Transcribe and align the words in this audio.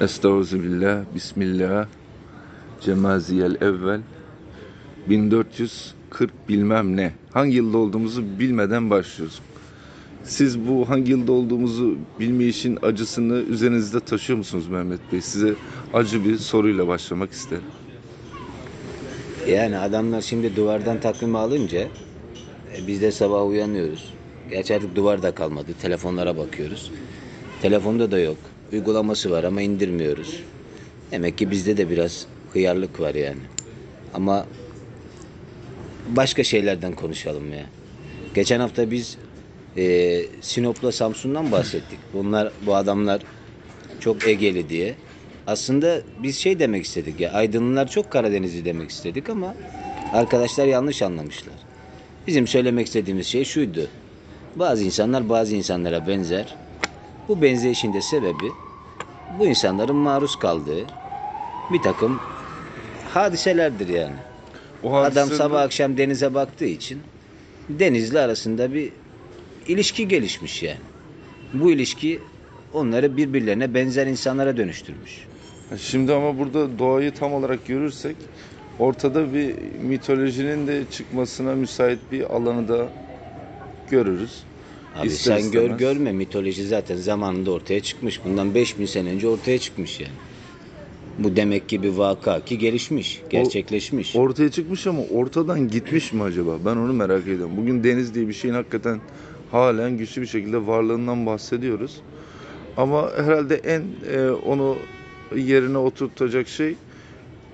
Estağfirullah, 0.00 1.04
Bismillah, 1.14 1.86
Cemaziyel 2.80 3.54
evvel, 3.60 4.00
1440 5.08 6.48
bilmem 6.48 6.96
ne. 6.96 7.12
Hangi 7.32 7.56
yılda 7.56 7.78
olduğumuzu 7.78 8.24
bilmeden 8.38 8.90
başlıyoruz. 8.90 9.40
Siz 10.24 10.68
bu 10.68 10.88
hangi 10.88 11.10
yılda 11.10 11.32
olduğumuzu 11.32 11.96
bilmeyişin 12.20 12.78
acısını 12.82 13.34
üzerinizde 13.34 14.00
taşıyor 14.00 14.36
musunuz 14.38 14.68
Mehmet 14.68 15.00
Bey? 15.12 15.20
Size 15.20 15.54
acı 15.94 16.24
bir 16.24 16.36
soruyla 16.36 16.88
başlamak 16.88 17.32
isterim. 17.32 17.64
Yani 19.48 19.78
adamlar 19.78 20.20
şimdi 20.20 20.56
duvardan 20.56 21.00
takvimi 21.00 21.38
alınca 21.38 21.80
e, 22.76 22.86
biz 22.86 23.02
de 23.02 23.12
sabah 23.12 23.46
uyanıyoruz. 23.46 24.14
Gerçi 24.50 24.74
artık 24.74 24.96
duvar 24.96 25.22
da 25.22 25.34
kalmadı. 25.34 25.72
Telefonlara 25.82 26.36
bakıyoruz. 26.36 26.92
Telefonda 27.62 28.10
da 28.10 28.18
yok. 28.18 28.38
Uygulaması 28.72 29.30
var 29.30 29.44
ama 29.44 29.62
indirmiyoruz. 29.62 30.42
Demek 31.10 31.38
ki 31.38 31.50
bizde 31.50 31.76
de 31.76 31.90
biraz 31.90 32.26
hıyarlık 32.52 33.00
var 33.00 33.14
yani. 33.14 33.40
Ama 34.14 34.46
başka 36.08 36.44
şeylerden 36.44 36.92
konuşalım 36.92 37.52
ya. 37.52 37.66
Geçen 38.34 38.60
hafta 38.60 38.90
biz 38.90 39.16
e, 39.76 40.22
Sinop'la 40.40 40.92
Samsun'dan 40.92 41.52
bahsettik. 41.52 41.98
Bunlar 42.12 42.52
bu 42.66 42.74
adamlar 42.74 43.22
çok 44.00 44.28
Egeli 44.28 44.68
diye. 44.68 44.94
Aslında 45.46 46.00
biz 46.22 46.36
şey 46.38 46.58
demek 46.58 46.84
istedik 46.84 47.20
ya 47.20 47.32
Aydınlılar 47.32 47.90
çok 47.90 48.10
Karadenizli 48.10 48.64
demek 48.64 48.90
istedik 48.90 49.30
ama 49.30 49.54
arkadaşlar 50.12 50.66
yanlış 50.66 51.02
anlamışlar. 51.02 51.54
Bizim 52.26 52.46
söylemek 52.46 52.86
istediğimiz 52.86 53.26
şey 53.26 53.44
şuydu. 53.44 53.88
Bazı 54.56 54.84
insanlar 54.84 55.28
bazı 55.28 55.56
insanlara 55.56 56.06
benzer. 56.06 56.56
Bu 57.28 57.42
benzeyişin 57.42 57.92
de 57.92 58.00
sebebi 58.02 58.52
bu 59.38 59.46
insanların 59.46 59.96
maruz 59.96 60.36
kaldığı 60.36 60.86
bir 61.70 61.82
takım 61.82 62.20
hadiselerdir 63.14 63.88
yani. 63.88 64.16
O 64.82 64.94
Adam 64.94 65.28
hadiseler- 65.28 65.36
sabah 65.36 65.60
akşam 65.60 65.96
denize 65.96 66.34
baktığı 66.34 66.64
için 66.64 66.98
denizle 67.68 68.20
arasında 68.20 68.74
bir 68.74 68.90
ilişki 69.66 70.08
gelişmiş 70.08 70.62
yani. 70.62 70.78
Bu 71.52 71.70
ilişki 71.70 72.18
onları 72.72 73.16
birbirlerine 73.16 73.74
benzer 73.74 74.06
insanlara 74.06 74.56
dönüştürmüş. 74.56 75.26
Şimdi 75.80 76.12
ama 76.12 76.38
burada 76.38 76.78
doğayı 76.78 77.10
tam 77.14 77.32
olarak 77.32 77.66
görürsek 77.66 78.16
ortada 78.78 79.34
bir 79.34 79.54
mitolojinin 79.80 80.66
de 80.66 80.82
çıkmasına 80.90 81.54
müsait 81.54 81.98
bir 82.12 82.34
alanı 82.34 82.68
da 82.68 82.88
görürüz. 83.90 84.42
Abi 84.98 85.06
İster 85.06 85.38
sen 85.38 85.50
gör 85.50 85.60
istemez. 85.60 85.78
görme 85.78 86.12
mitoloji 86.12 86.66
zaten 86.66 86.96
zamanında 86.96 87.50
ortaya 87.50 87.80
çıkmış. 87.80 88.20
Bundan 88.24 88.54
5000 88.54 88.86
sene 88.86 89.10
önce 89.10 89.28
ortaya 89.28 89.58
çıkmış 89.58 90.00
yani. 90.00 90.12
Bu 91.18 91.36
demek 91.36 91.68
ki 91.68 91.82
bir 91.82 91.88
vaka 91.88 92.44
ki 92.44 92.58
gelişmiş, 92.58 93.22
gerçekleşmiş. 93.30 94.16
Ortaya 94.16 94.50
çıkmış 94.50 94.86
ama 94.86 95.02
ortadan 95.02 95.68
gitmiş 95.68 96.12
mi 96.12 96.22
acaba? 96.22 96.58
Ben 96.64 96.76
onu 96.76 96.92
merak 96.92 97.22
ediyorum. 97.22 97.50
Bugün 97.56 97.84
deniz 97.84 98.14
diye 98.14 98.28
bir 98.28 98.32
şeyin 98.32 98.54
hakikaten 98.54 99.00
halen 99.50 99.98
güçlü 99.98 100.22
bir 100.22 100.26
şekilde 100.26 100.66
varlığından 100.66 101.26
bahsediyoruz. 101.26 101.96
Ama 102.76 103.10
herhalde 103.16 103.54
en 103.54 103.82
e, 104.12 104.30
onu 104.30 104.76
yerine 105.36 105.78
oturtacak 105.78 106.48
şey 106.48 106.74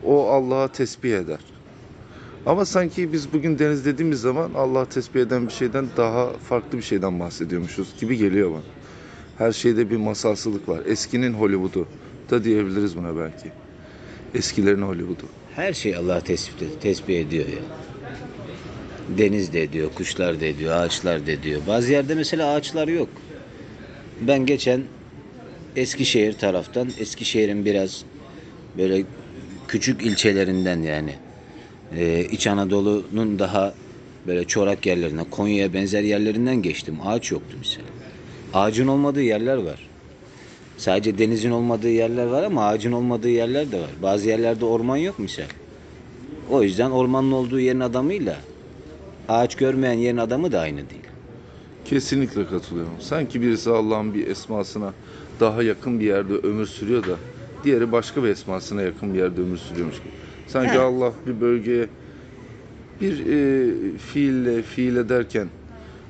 o 0.04 0.26
Allah'a 0.28 0.68
tesbih 0.68 1.12
eder. 1.12 1.38
Ama 2.46 2.64
sanki 2.64 3.12
biz 3.12 3.32
bugün 3.32 3.58
deniz 3.58 3.84
dediğimiz 3.84 4.20
zaman 4.20 4.50
Allah 4.54 4.88
tesbih 4.88 5.20
eden 5.20 5.46
bir 5.46 5.52
şeyden 5.52 5.86
daha 5.96 6.32
farklı 6.32 6.78
bir 6.78 6.82
şeyden 6.82 7.20
bahsediyormuşuz 7.20 8.00
gibi 8.00 8.16
geliyor 8.16 8.50
bana. 8.50 8.62
Her 9.38 9.52
şeyde 9.52 9.90
bir 9.90 9.96
masalsılık 9.96 10.68
var. 10.68 10.80
Eskinin 10.86 11.34
Hollywood'u 11.34 11.88
da 12.30 12.44
diyebiliriz 12.44 12.96
buna 12.96 13.16
belki. 13.16 13.50
Eskilerin 14.34 14.82
Hollywood'u. 14.82 15.26
Her 15.56 15.72
şey 15.72 15.96
Allah 15.96 16.20
tesbih, 16.20 16.66
tesbih 16.80 17.20
ediyor 17.20 17.46
ya. 17.48 17.62
Deniz 19.18 19.52
de 19.52 19.62
ediyor, 19.62 19.90
kuşlar 19.94 20.40
da 20.40 20.44
ediyor, 20.44 20.76
ağaçlar 20.76 21.26
da 21.26 21.30
ediyor. 21.30 21.60
Bazı 21.66 21.92
yerde 21.92 22.14
mesela 22.14 22.54
ağaçlar 22.54 22.88
yok. 22.88 23.08
Ben 24.20 24.46
geçen 24.46 24.82
Eskişehir 25.76 26.32
taraftan, 26.32 26.88
Eskişehir'in 26.98 27.64
biraz 27.64 28.04
böyle 28.78 29.04
küçük 29.68 30.02
ilçelerinden 30.02 30.82
yani 30.82 31.14
e, 31.98 32.24
İç 32.24 32.46
Anadolu'nun 32.46 33.38
daha 33.38 33.74
böyle 34.26 34.44
çorak 34.44 34.86
yerlerine, 34.86 35.24
Konya'ya 35.30 35.72
benzer 35.72 36.02
yerlerinden 36.02 36.62
geçtim. 36.62 36.98
Ağaç 37.04 37.30
yoktu 37.30 37.56
mesela. 37.58 37.88
Ağacın 38.54 38.88
olmadığı 38.88 39.22
yerler 39.22 39.56
var. 39.56 39.88
Sadece 40.76 41.18
denizin 41.18 41.50
olmadığı 41.50 41.90
yerler 41.90 42.26
var 42.26 42.42
ama 42.42 42.66
ağacın 42.66 42.92
olmadığı 42.92 43.28
yerler 43.28 43.72
de 43.72 43.80
var. 43.80 43.90
Bazı 44.02 44.28
yerlerde 44.28 44.64
orman 44.64 44.96
yok 44.96 45.18
misal. 45.18 45.44
O 46.50 46.62
yüzden 46.62 46.90
ormanın 46.90 47.32
olduğu 47.32 47.60
yerin 47.60 47.80
adamıyla 47.80 48.36
ağaç 49.28 49.54
görmeyen 49.54 49.98
yerin 49.98 50.16
adamı 50.16 50.52
da 50.52 50.60
aynı 50.60 50.76
değil. 50.90 51.02
Kesinlikle 51.84 52.46
katılıyorum. 52.46 52.92
Sanki 53.00 53.42
birisi 53.42 53.70
Allah'ın 53.70 54.14
bir 54.14 54.26
esmasına 54.26 54.92
daha 55.40 55.62
yakın 55.62 56.00
bir 56.00 56.06
yerde 56.06 56.34
ömür 56.34 56.66
sürüyor 56.66 57.06
da 57.06 57.16
diğeri 57.64 57.92
başka 57.92 58.24
bir 58.24 58.28
esmasına 58.28 58.82
yakın 58.82 59.14
bir 59.14 59.18
yerde 59.18 59.40
ömür 59.40 59.56
sürüyormuş 59.56 59.96
gibi. 59.96 60.23
Sanki 60.46 60.72
He. 60.72 60.78
Allah 60.78 61.12
bir 61.26 61.40
bölgeye 61.40 61.88
bir 63.00 63.26
e, 63.26 63.98
fiille 63.98 64.62
fiil 64.62 64.96
ederken 64.96 65.48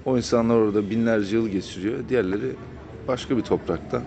o 0.05 0.17
insanlar 0.17 0.57
orada 0.57 0.91
binlerce 0.91 1.37
yıl 1.37 1.49
geçiriyor. 1.49 2.09
Diğerleri 2.09 2.51
başka 3.09 3.37
bir 3.37 3.43
toprakta 3.43 4.03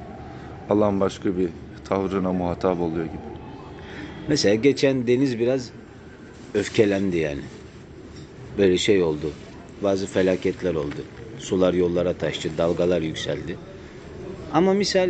Allah'ın 0.70 1.00
başka 1.00 1.38
bir 1.38 1.50
tavrına 1.90 2.34
muhatap 2.34 2.80
oluyor 2.80 3.06
gibi. 3.06 3.18
Mesela 4.28 4.56
geçen 4.56 5.08
deniz 5.08 5.40
biraz 5.40 5.70
öfkelendi 6.54 7.18
yani. 7.18 7.42
Böyle 8.58 8.78
şey 8.78 9.04
oldu. 9.04 9.32
Bazı 9.84 10.08
felaketler 10.08 10.76
oldu. 10.76 11.04
Sular 11.40 11.74
yollara 11.74 12.14
taştı, 12.14 12.50
dalgalar 12.58 13.02
yükseldi. 13.02 13.58
Ama 14.54 14.74
misal 14.74 15.10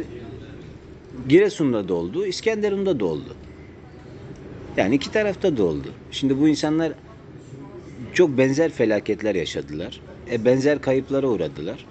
Giresun'da 1.29 1.88
da 1.88 1.94
oldu, 1.94 2.25
İskenderun'da 2.25 3.00
da 3.00 3.06
oldu. 3.06 3.35
Yani 4.77 4.95
iki 4.95 5.11
tarafta 5.11 5.57
da 5.57 5.63
oldu. 5.63 5.88
Şimdi 6.11 6.39
bu 6.39 6.47
insanlar 6.47 6.93
çok 8.13 8.38
benzer 8.38 8.71
felaketler 8.71 9.35
yaşadılar. 9.35 10.01
E 10.31 10.45
benzer 10.45 10.81
kayıplara 10.81 11.27
uğradılar. 11.27 11.85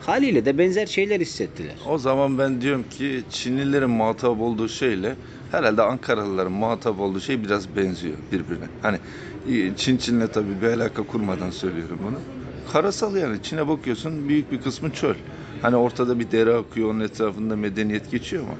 Haliyle 0.00 0.44
de 0.44 0.58
benzer 0.58 0.86
şeyler 0.86 1.20
hissettiler. 1.20 1.74
O 1.88 1.98
zaman 1.98 2.38
ben 2.38 2.60
diyorum 2.60 2.84
ki 2.90 3.22
Çinlilerin 3.30 3.90
muhatap 3.90 4.40
olduğu 4.40 4.68
şeyle 4.68 5.16
herhalde 5.50 5.82
Ankaralıların 5.82 6.52
muhatap 6.52 7.00
olduğu 7.00 7.20
şey 7.20 7.44
biraz 7.44 7.76
benziyor 7.76 8.14
birbirine. 8.32 8.64
Hani 8.82 8.98
e, 9.50 9.76
Çin 9.76 9.96
Çin'le 9.96 10.26
tabii 10.26 10.62
bir 10.62 10.66
alaka 10.66 11.02
kurmadan 11.02 11.50
söylüyorum 11.50 11.98
bunu. 12.06 12.18
Karasal 12.72 13.16
yani 13.16 13.42
Çin'e 13.42 13.68
bakıyorsun 13.68 14.28
büyük 14.28 14.52
bir 14.52 14.60
kısmı 14.60 14.90
çöl. 14.90 15.14
Hani 15.62 15.76
ortada 15.76 16.18
bir 16.18 16.30
dere 16.30 16.54
akıyor 16.54 16.90
onun 16.90 17.00
etrafında 17.00 17.56
medeniyet 17.56 18.10
geçiyor 18.10 18.42
ama 18.42 18.54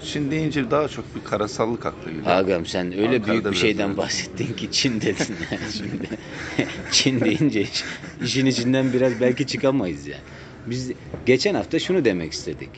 Çin 0.00 0.30
deyince 0.30 0.70
daha 0.70 0.88
çok 0.88 1.14
bir 1.16 1.20
karasallık 1.20 1.86
akla 1.86 2.10
geliyor. 2.10 2.26
Agam 2.26 2.66
sen 2.66 2.92
öyle 2.92 3.08
Ankara'da 3.16 3.26
büyük 3.32 3.50
bir 3.50 3.56
şeyden 3.56 3.88
öyle. 3.88 3.96
bahsettin 3.96 4.54
ki 4.54 4.70
Çin 4.70 5.00
dedin 5.00 5.36
yani 5.50 5.72
şimdi. 5.72 6.08
Çin 6.92 7.20
deyince 7.20 7.62
iş- 7.62 7.84
işin 8.20 8.46
içinden 8.46 8.92
biraz 8.92 9.20
belki 9.20 9.46
çıkamayız 9.46 10.06
yani. 10.06 10.22
Biz 10.66 10.92
geçen 11.26 11.54
hafta 11.54 11.78
şunu 11.78 12.04
demek 12.04 12.32
istedik. 12.32 12.70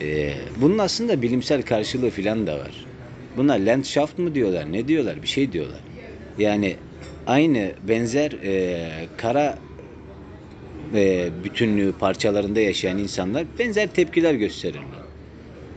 Ee, 0.00 0.34
bunun 0.56 0.78
aslında 0.78 1.22
bilimsel 1.22 1.62
karşılığı 1.62 2.10
falan 2.10 2.46
da 2.46 2.58
var. 2.58 2.86
Buna 3.36 3.52
Landschaft 3.52 4.18
mı 4.18 4.34
diyorlar 4.34 4.72
ne 4.72 4.88
diyorlar 4.88 5.22
bir 5.22 5.28
şey 5.28 5.52
diyorlar. 5.52 5.80
Yani 6.38 6.76
aynı 7.26 7.74
benzer 7.82 8.32
e, 8.32 9.08
kara 9.16 9.58
e, 10.94 11.30
bütünlüğü 11.44 11.92
parçalarında 11.92 12.60
yaşayan 12.60 12.98
insanlar 12.98 13.46
benzer 13.58 13.88
tepkiler 13.88 14.34
gösterirler. 14.34 15.03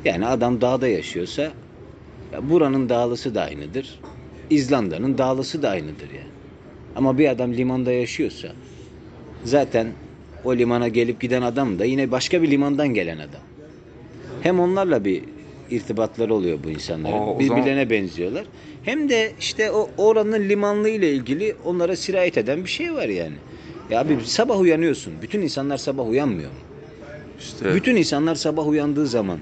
Yani 0.06 0.26
adam 0.26 0.62
dağda 0.62 0.88
yaşıyorsa 0.88 1.42
ya 2.34 2.50
buranın 2.50 2.90
dağlısı 2.90 3.36
da 3.36 3.42
aynıdır. 3.42 4.00
İzlanda'nın 4.50 5.18
dağlısı 5.18 5.62
da 5.62 5.70
aynıdır 5.70 6.10
yani. 6.10 6.28
Ama 6.96 7.18
bir 7.18 7.30
adam 7.30 7.54
limanda 7.54 7.92
yaşıyorsa 7.92 8.48
zaten 9.44 9.88
o 10.44 10.56
limana 10.56 10.88
gelip 10.88 11.22
giden 11.22 11.42
adam 11.42 11.80
da 11.80 11.86
yine 11.86 12.12
başka 12.12 12.42
bir 12.42 12.52
limandan 12.52 12.88
gelen 12.88 13.18
adam. 13.18 13.42
Hem 14.42 14.60
onlarla 14.60 15.06
bir 15.06 15.24
irtibatları 15.70 16.34
oluyor 16.34 16.60
bu 16.64 16.70
insanların. 16.70 17.14
Aa, 17.36 17.40
Birbirlerine 17.40 17.90
benziyorlar. 17.90 18.46
Hem 18.84 19.10
de 19.10 19.32
işte 19.40 19.72
o 19.72 19.90
oranın 19.98 20.50
limanlığı 20.50 20.90
ile 20.90 21.12
ilgili 21.12 21.56
onlara 21.66 21.96
sirayet 21.96 22.38
eden 22.38 22.64
bir 22.64 22.70
şey 22.70 22.94
var 22.94 23.08
yani. 23.08 23.36
Ya 23.90 24.00
abi 24.00 24.18
sabah 24.26 24.60
uyanıyorsun. 24.60 25.14
Bütün 25.22 25.42
insanlar 25.42 25.78
sabah 25.78 26.08
uyanmıyor 26.08 26.50
mu? 26.50 26.58
İşte 27.40 27.74
Bütün 27.76 27.96
insanlar 27.96 28.36
sabah 28.36 28.68
uyandığı 28.68 29.08
zaman 29.08 29.40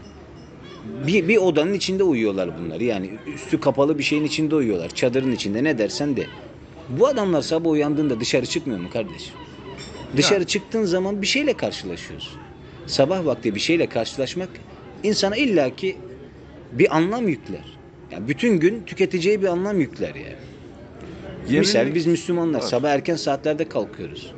bir, 1.08 1.28
bir 1.28 1.38
odanın 1.38 1.74
içinde 1.74 2.04
uyuyorlar 2.04 2.50
bunlar. 2.60 2.80
Yani 2.80 3.10
üstü 3.36 3.60
kapalı 3.60 3.98
bir 3.98 4.04
şeyin 4.04 4.24
içinde 4.24 4.56
uyuyorlar. 4.56 4.90
Çadırın 4.90 5.32
içinde 5.32 5.64
ne 5.64 5.78
dersen 5.78 6.18
de. 6.18 6.26
Bu 6.90 7.08
adamlar 7.08 7.42
sabah 7.42 7.70
uyandığında 7.70 8.20
dışarı 8.20 8.46
çıkmıyor 8.46 8.80
mu 8.80 8.90
kardeşim? 8.90 9.34
Dışarı 10.18 10.40
Ya. 10.40 10.48
çıktığın 10.48 10.84
zaman 10.84 11.22
bir 11.22 11.28
şeyle 11.28 11.54
karşılaşıyorsun. 11.54 12.34
Sabah 12.88 13.26
vakti 13.26 13.56
bir 13.56 13.60
şeyle 13.60 13.88
karşılaşmak 13.88 14.50
insana 15.04 15.36
illaki 15.36 15.98
bir 16.72 16.98
anlam 16.98 17.28
yükler. 17.28 17.78
Ya 18.12 18.28
bütün 18.28 18.60
gün 18.60 18.84
tüketeceği 18.86 19.42
bir 19.42 19.48
anlam 19.48 19.80
yükler 19.80 20.16
yani. 20.16 20.36
Yenilik 21.48 21.60
Misal 21.60 21.96
biz 21.96 22.06
Müslümanlar 22.06 22.60
var. 22.60 22.68
sabah 22.68 22.90
erken 22.90 23.16
saatlerde 23.16 23.70
kalkıyoruz. 23.70 24.34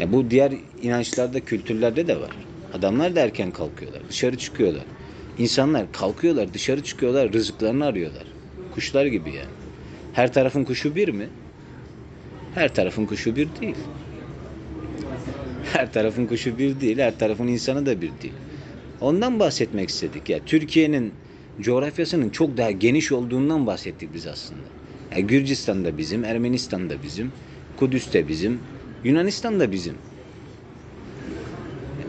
Ya 0.00 0.12
bu 0.12 0.30
diğer 0.30 0.52
inançlarda, 0.82 1.40
kültürlerde 1.40 2.08
de 2.08 2.20
var. 2.20 2.30
Adamlar 2.74 3.16
da 3.16 3.20
erken 3.20 3.50
kalkıyorlar, 3.50 4.02
dışarı 4.08 4.38
çıkıyorlar. 4.38 4.84
İnsanlar 5.38 5.92
kalkıyorlar, 5.92 6.54
dışarı 6.54 6.82
çıkıyorlar, 6.82 7.32
rızıklarını 7.32 7.84
arıyorlar. 7.84 8.24
Kuşlar 8.74 9.06
gibi 9.06 9.28
yani. 9.28 9.50
Her 10.12 10.32
tarafın 10.32 10.64
kuşu 10.64 10.94
bir 10.94 11.08
mi? 11.08 11.28
Her 12.54 12.74
tarafın 12.74 13.06
kuşu 13.06 13.36
bir 13.36 13.48
değil. 13.60 13.76
Her 15.72 15.92
tarafın 15.92 16.26
kuşu 16.26 16.58
bir 16.58 16.80
değil, 16.80 16.98
her 16.98 17.18
tarafın 17.18 17.46
insanı 17.46 17.86
da 17.86 18.00
bir 18.00 18.10
değil. 18.22 18.34
Ondan 19.00 19.40
bahsetmek 19.40 19.88
istedik 19.88 20.28
ya. 20.28 20.38
Türkiye'nin 20.46 21.12
coğrafyasının 21.60 22.30
çok 22.30 22.56
daha 22.56 22.70
geniş 22.70 23.12
olduğundan 23.12 23.66
bahsettik 23.66 24.14
biz 24.14 24.26
aslında. 24.26 24.60
Ya 25.14 25.20
Gürcistan 25.20 25.84
da 25.84 25.98
bizim, 25.98 26.24
Ermenistan 26.24 26.90
da 26.90 27.02
bizim, 27.02 27.32
Kudüs 27.76 28.12
de 28.12 28.28
bizim, 28.28 28.60
Yunanistan 29.04 29.60
da 29.60 29.72
bizim. 29.72 29.94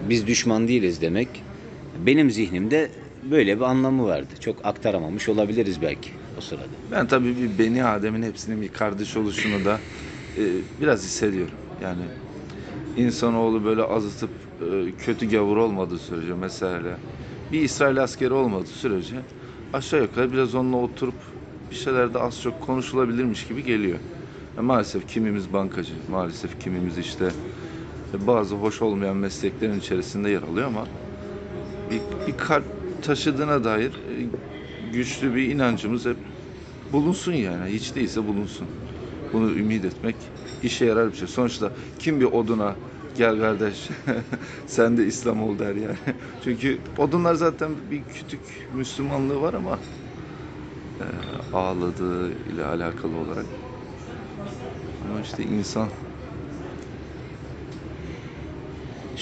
Biz 0.10 0.28
düşman 0.28 0.68
değiliz 0.68 1.02
demek. 1.02 1.46
Benim 1.96 2.32
zihnimde 2.32 2.92
böyle 3.24 3.58
bir 3.58 3.62
anlamı 3.62 4.06
vardı. 4.06 4.34
Çok 4.40 4.66
aktaramamış 4.66 5.30
olabiliriz 5.30 5.82
belki 5.82 6.10
o 6.38 6.42
sırada. 6.42 6.76
Ben 6.88 7.08
tabii 7.08 7.38
bir 7.38 7.58
Beni 7.58 7.84
Adem'in 7.86 8.24
hepsinin 8.24 8.62
bir 8.62 8.70
kardeş 8.70 9.18
oluşunu 9.18 9.66
da 9.66 9.86
e, 10.38 10.42
biraz 10.80 11.04
hissediyorum. 11.04 11.60
Yani 11.80 12.12
insanoğlu 12.96 13.64
böyle 13.64 13.84
azıtıp 13.84 14.34
e, 14.62 14.96
kötü 14.98 15.30
gavur 15.30 15.58
olmadığı 15.58 16.00
sürece 16.00 16.34
mesela 16.34 17.02
bir 17.52 17.62
İsrail 17.62 18.04
askeri 18.04 18.34
olmadığı 18.34 18.70
sürece 18.70 19.26
aşağı 19.74 20.02
yukarı 20.02 20.32
biraz 20.32 20.56
onunla 20.56 20.78
oturup 20.78 21.24
bir 21.70 21.76
şeyler 21.76 22.14
de 22.14 22.20
az 22.20 22.40
çok 22.42 22.60
konuşulabilirmiş 22.62 23.48
gibi 23.48 23.64
geliyor. 23.64 24.00
E, 24.58 24.62
maalesef 24.62 25.08
kimimiz 25.08 25.54
bankacı, 25.54 26.02
maalesef 26.08 26.60
kimimiz 26.60 26.98
işte 26.98 27.36
bazı 28.14 28.56
hoş 28.56 28.82
olmayan 28.82 29.18
mesleklerin 29.18 29.80
içerisinde 29.80 30.30
yer 30.30 30.44
alıyor 30.44 30.68
ama 30.68 30.88
bir, 31.90 32.02
bir 32.28 32.38
kalp 32.38 32.66
taşıdığına 33.02 33.64
dair 33.64 33.92
e, 33.92 34.30
güçlü 34.94 35.36
bir 35.36 35.50
inancımız 35.50 36.06
hep 36.06 36.18
bulunsun 36.92 37.34
yani. 37.34 37.72
Hiç 37.74 37.96
değilse 37.96 38.28
bulunsun. 38.28 38.68
Bunu 39.34 39.52
ümit 39.52 39.86
etmek 39.86 40.34
işe 40.64 40.86
yarar 40.86 41.12
bir 41.12 41.18
şey. 41.18 41.28
Sonuçta 41.28 41.74
kim 42.00 42.20
bir 42.20 42.26
oduna 42.26 42.76
gel 43.18 43.40
kardeş 43.40 43.90
sen 44.66 44.98
de 44.98 45.06
İslam 45.06 45.42
ol 45.44 45.60
der 45.60 45.76
yani. 45.76 45.98
Çünkü 46.44 46.82
odunlar 46.98 47.34
zaten 47.36 47.92
bir 47.92 48.08
küçük 48.08 48.70
Müslümanlığı 48.72 49.42
var 49.42 49.54
ama 49.54 49.80
e, 51.00 51.06
ağladığı 51.52 52.32
ile 52.46 52.66
alakalı 52.66 53.18
olarak. 53.18 53.48
Ama 55.02 55.22
işte 55.22 55.44
insan 55.44 55.92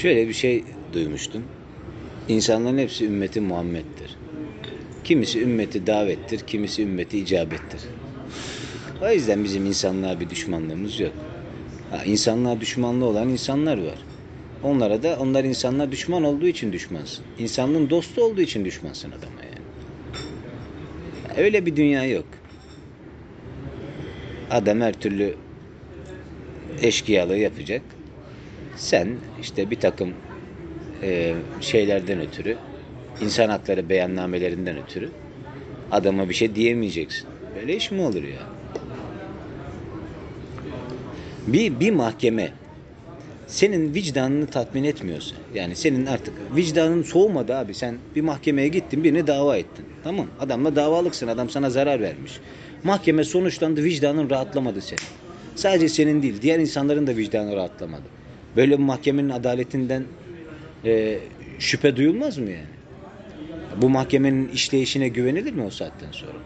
Şöyle 0.02 0.28
bir 0.28 0.34
şey 0.34 0.64
duymuştum. 0.94 1.44
İnsanların 2.28 2.78
hepsi 2.78 3.06
ümmeti 3.06 3.42
Muhammed'dir. 3.42 4.18
Kimisi 5.04 5.42
ümmeti 5.42 5.88
davettir, 5.88 6.40
kimisi 6.40 6.84
ümmeti 6.84 7.20
icabettir. 7.20 7.82
O 9.02 9.12
yüzden 9.12 9.44
bizim 9.44 9.66
insanlığa 9.66 10.20
bir 10.20 10.30
düşmanlığımız 10.30 11.00
yok. 11.00 11.14
Ha, 11.92 12.04
insanlığa 12.06 12.62
düşmanlığı 12.62 13.06
olan 13.06 13.30
insanlar 13.30 13.78
var. 13.78 13.98
Onlara 14.64 15.04
da 15.04 15.18
onlar 15.20 15.44
insanlığa 15.44 15.92
düşman 15.92 16.24
olduğu 16.24 16.48
için 16.48 16.74
düşmansın. 16.74 17.26
İnsanlığın 17.40 17.90
dostu 17.90 18.24
olduğu 18.24 18.42
için 18.42 18.66
düşmansın 18.66 19.12
adama 19.12 19.42
yani. 19.44 19.66
Öyle 21.38 21.66
bir 21.66 21.76
dünya 21.76 22.06
yok. 22.06 22.26
Adam 24.52 24.82
her 24.82 24.94
türlü 24.94 25.36
eşkıyalığı 26.82 27.38
yapacak. 27.38 27.82
Sen 28.80 29.08
işte 29.42 29.72
bir 29.72 29.80
takım 29.80 30.14
e, 31.04 31.36
şeylerden 31.62 32.20
ötürü, 32.20 32.58
insan 33.22 33.50
hakları 33.50 33.90
beyannamelerinden 33.90 34.78
ötürü 34.78 35.10
adama 35.92 36.30
bir 36.30 36.34
şey 36.34 36.56
diyemeyeceksin. 36.56 37.28
Böyle 37.56 37.76
iş 37.76 37.92
mi 37.92 38.02
olur 38.02 38.24
ya? 38.24 38.40
Bir, 41.48 41.80
bir 41.80 41.92
mahkeme 41.92 42.52
senin 43.48 43.94
vicdanını 43.94 44.48
tatmin 44.48 44.84
etmiyorsa, 44.84 45.36
yani 45.54 45.76
senin 45.76 46.06
artık 46.06 46.34
vicdanın 46.56 47.04
soğumadı 47.04 47.56
abi. 47.56 47.74
Sen 47.74 48.00
bir 48.16 48.22
mahkemeye 48.22 48.68
gittin, 48.68 49.04
birini 49.04 49.28
dava 49.28 49.58
ettin. 49.58 49.86
Tamam, 50.04 50.28
adamla 50.40 50.76
davalıksın, 50.76 51.28
adam 51.28 51.50
sana 51.50 51.70
zarar 51.70 52.02
vermiş. 52.02 52.40
Mahkeme 52.84 53.24
sonuçlandı, 53.24 53.84
vicdanın 53.84 54.30
rahatlamadı 54.30 54.82
senin. 54.82 55.02
Sadece 55.56 55.90
senin 55.90 56.22
değil, 56.22 56.42
diğer 56.42 56.60
insanların 56.60 57.08
da 57.08 57.16
vicdanı 57.18 57.56
rahatlamadı. 57.56 58.19
Böyle 58.56 58.72
bir 58.80 58.84
mahkemenin 58.84 59.30
adaletinden 59.30 60.12
e, 60.86 61.22
şüphe 61.60 61.96
duyulmaz 61.96 62.38
mı 62.38 62.52
yani? 62.52 62.76
Bu 63.76 63.90
mahkemenin 63.90 64.48
işleyişine 64.48 65.10
güvenilir 65.10 65.54
mi 65.54 65.64
o 65.64 65.70
saatten 65.70 66.12
sonra? 66.12 66.44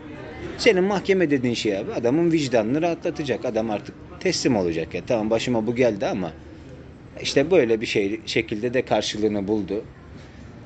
Senin 0.57 0.83
mahkeme 0.83 1.31
dediğin 1.31 1.53
şey 1.53 1.77
abi 1.77 1.93
adamın 1.93 2.31
vicdanını 2.31 2.81
rahatlatacak. 2.81 3.45
Adam 3.45 3.69
artık 3.71 3.95
teslim 4.19 4.55
olacak 4.55 4.93
ya. 4.93 5.05
Tamam 5.05 5.29
başıma 5.29 5.67
bu 5.67 5.75
geldi 5.75 6.05
ama 6.07 6.37
işte 7.21 7.51
böyle 7.51 7.81
bir 7.81 7.85
şey 7.85 8.27
şekilde 8.27 8.73
de 8.73 8.85
karşılığını 8.85 9.47
buldu. 9.47 9.91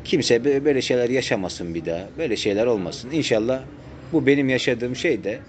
Kimse 0.04 0.36
bö- 0.38 0.66
böyle 0.66 0.81
şeyler 0.81 1.10
yaşamasın 1.10 1.75
bir 1.75 1.86
daha. 1.86 2.18
Böyle 2.18 2.38
şeyler 2.38 2.66
olmasın. 2.66 3.12
İnşallah 3.12 3.68
bu 4.12 4.28
benim 4.28 4.50
yaşadığım 4.50 4.95
şey 4.95 5.24
de 5.24 5.45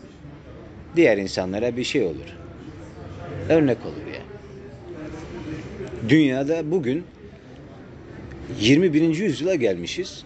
diğer 0.97 1.19
insanlara 1.19 1.77
bir 1.77 1.85
şey 1.85 2.03
olur. 2.05 2.41
Örnek 3.49 3.87
olur. 3.87 4.07
Dünyada 6.09 6.71
bugün 6.71 7.05
21. 8.61 9.17
yüzyıla 9.17 9.55
gelmişiz. 9.55 10.25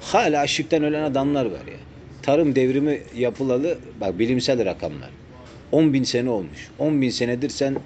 Hala 0.00 0.40
açlıktan 0.40 0.82
ölen 0.82 1.02
adamlar 1.02 1.44
var 1.44 1.66
ya. 1.66 1.78
Tarım 2.22 2.54
devrimi 2.54 3.00
yapılalı 3.16 3.78
bak 4.00 4.18
bilimsel 4.18 4.64
rakamlar. 4.64 5.10
10 5.72 5.92
bin 5.92 6.02
sene 6.04 6.30
olmuş. 6.30 6.68
10 6.78 7.02
bin 7.02 7.10
senedir 7.10 7.50
sen 7.50 7.76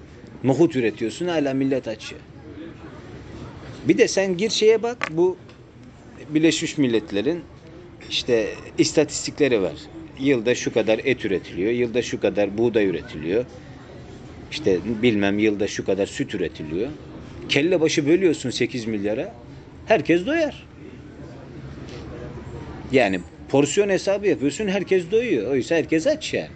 nohut 0.44 0.76
üretiyorsun 0.76 1.28
hala 1.28 1.54
millet 1.54 1.88
aç 1.88 2.12
ya. 2.12 2.18
Bir 3.88 3.98
de 3.98 4.08
sen 4.08 4.36
gir 4.36 4.50
şeye 4.50 4.82
bak 4.82 5.08
bu 5.10 5.36
Birleşmiş 6.28 6.78
Milletler'in 6.78 7.42
işte 8.10 8.48
istatistikleri 8.78 9.62
var. 9.62 9.76
Yılda 10.20 10.54
şu 10.54 10.72
kadar 10.72 11.00
et 11.04 11.24
üretiliyor, 11.24 11.72
yılda 11.72 12.02
şu 12.02 12.20
kadar 12.20 12.58
buğday 12.58 12.86
üretiliyor. 12.86 13.44
İşte 14.50 14.78
bilmem 15.02 15.38
yılda 15.38 15.68
şu 15.68 15.84
kadar 15.84 16.06
süt 16.06 16.34
üretiliyor. 16.34 16.88
Kelle 17.48 17.80
başı 17.80 18.06
bölüyorsun 18.06 18.50
8 18.50 18.86
milyara. 18.86 19.34
Herkes 19.86 20.26
doyar. 20.26 20.66
Yani 22.92 23.20
porsiyon 23.48 23.88
hesabı 23.88 24.26
yapıyorsun 24.26 24.68
herkes 24.68 25.10
doyuyor. 25.10 25.50
Oysa 25.50 25.74
herkes 25.74 26.06
aç 26.06 26.34
yani. 26.34 26.48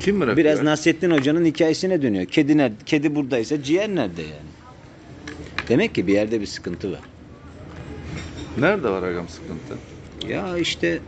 kim 0.00 0.20
bırakıyor? 0.20 0.36
Biraz 0.36 0.62
Nasrettin 0.62 1.10
Hoca'nın 1.10 1.44
hikayesine 1.44 2.02
dönüyor. 2.02 2.26
Kedi 2.26 2.58
nerede? 2.58 2.74
Kedi 2.86 3.14
buradaysa 3.14 3.62
ciğer 3.62 3.88
nerede 3.88 4.22
yani? 4.22 4.54
Demek 5.68 5.94
ki 5.94 6.06
bir 6.06 6.12
yerde 6.12 6.40
bir 6.40 6.46
sıkıntı 6.46 6.92
var. 6.92 7.00
Nerede 8.58 8.88
var 8.88 9.02
agam 9.02 9.28
sıkıntı? 9.28 9.74
Ya 10.28 10.58
işte 10.58 10.98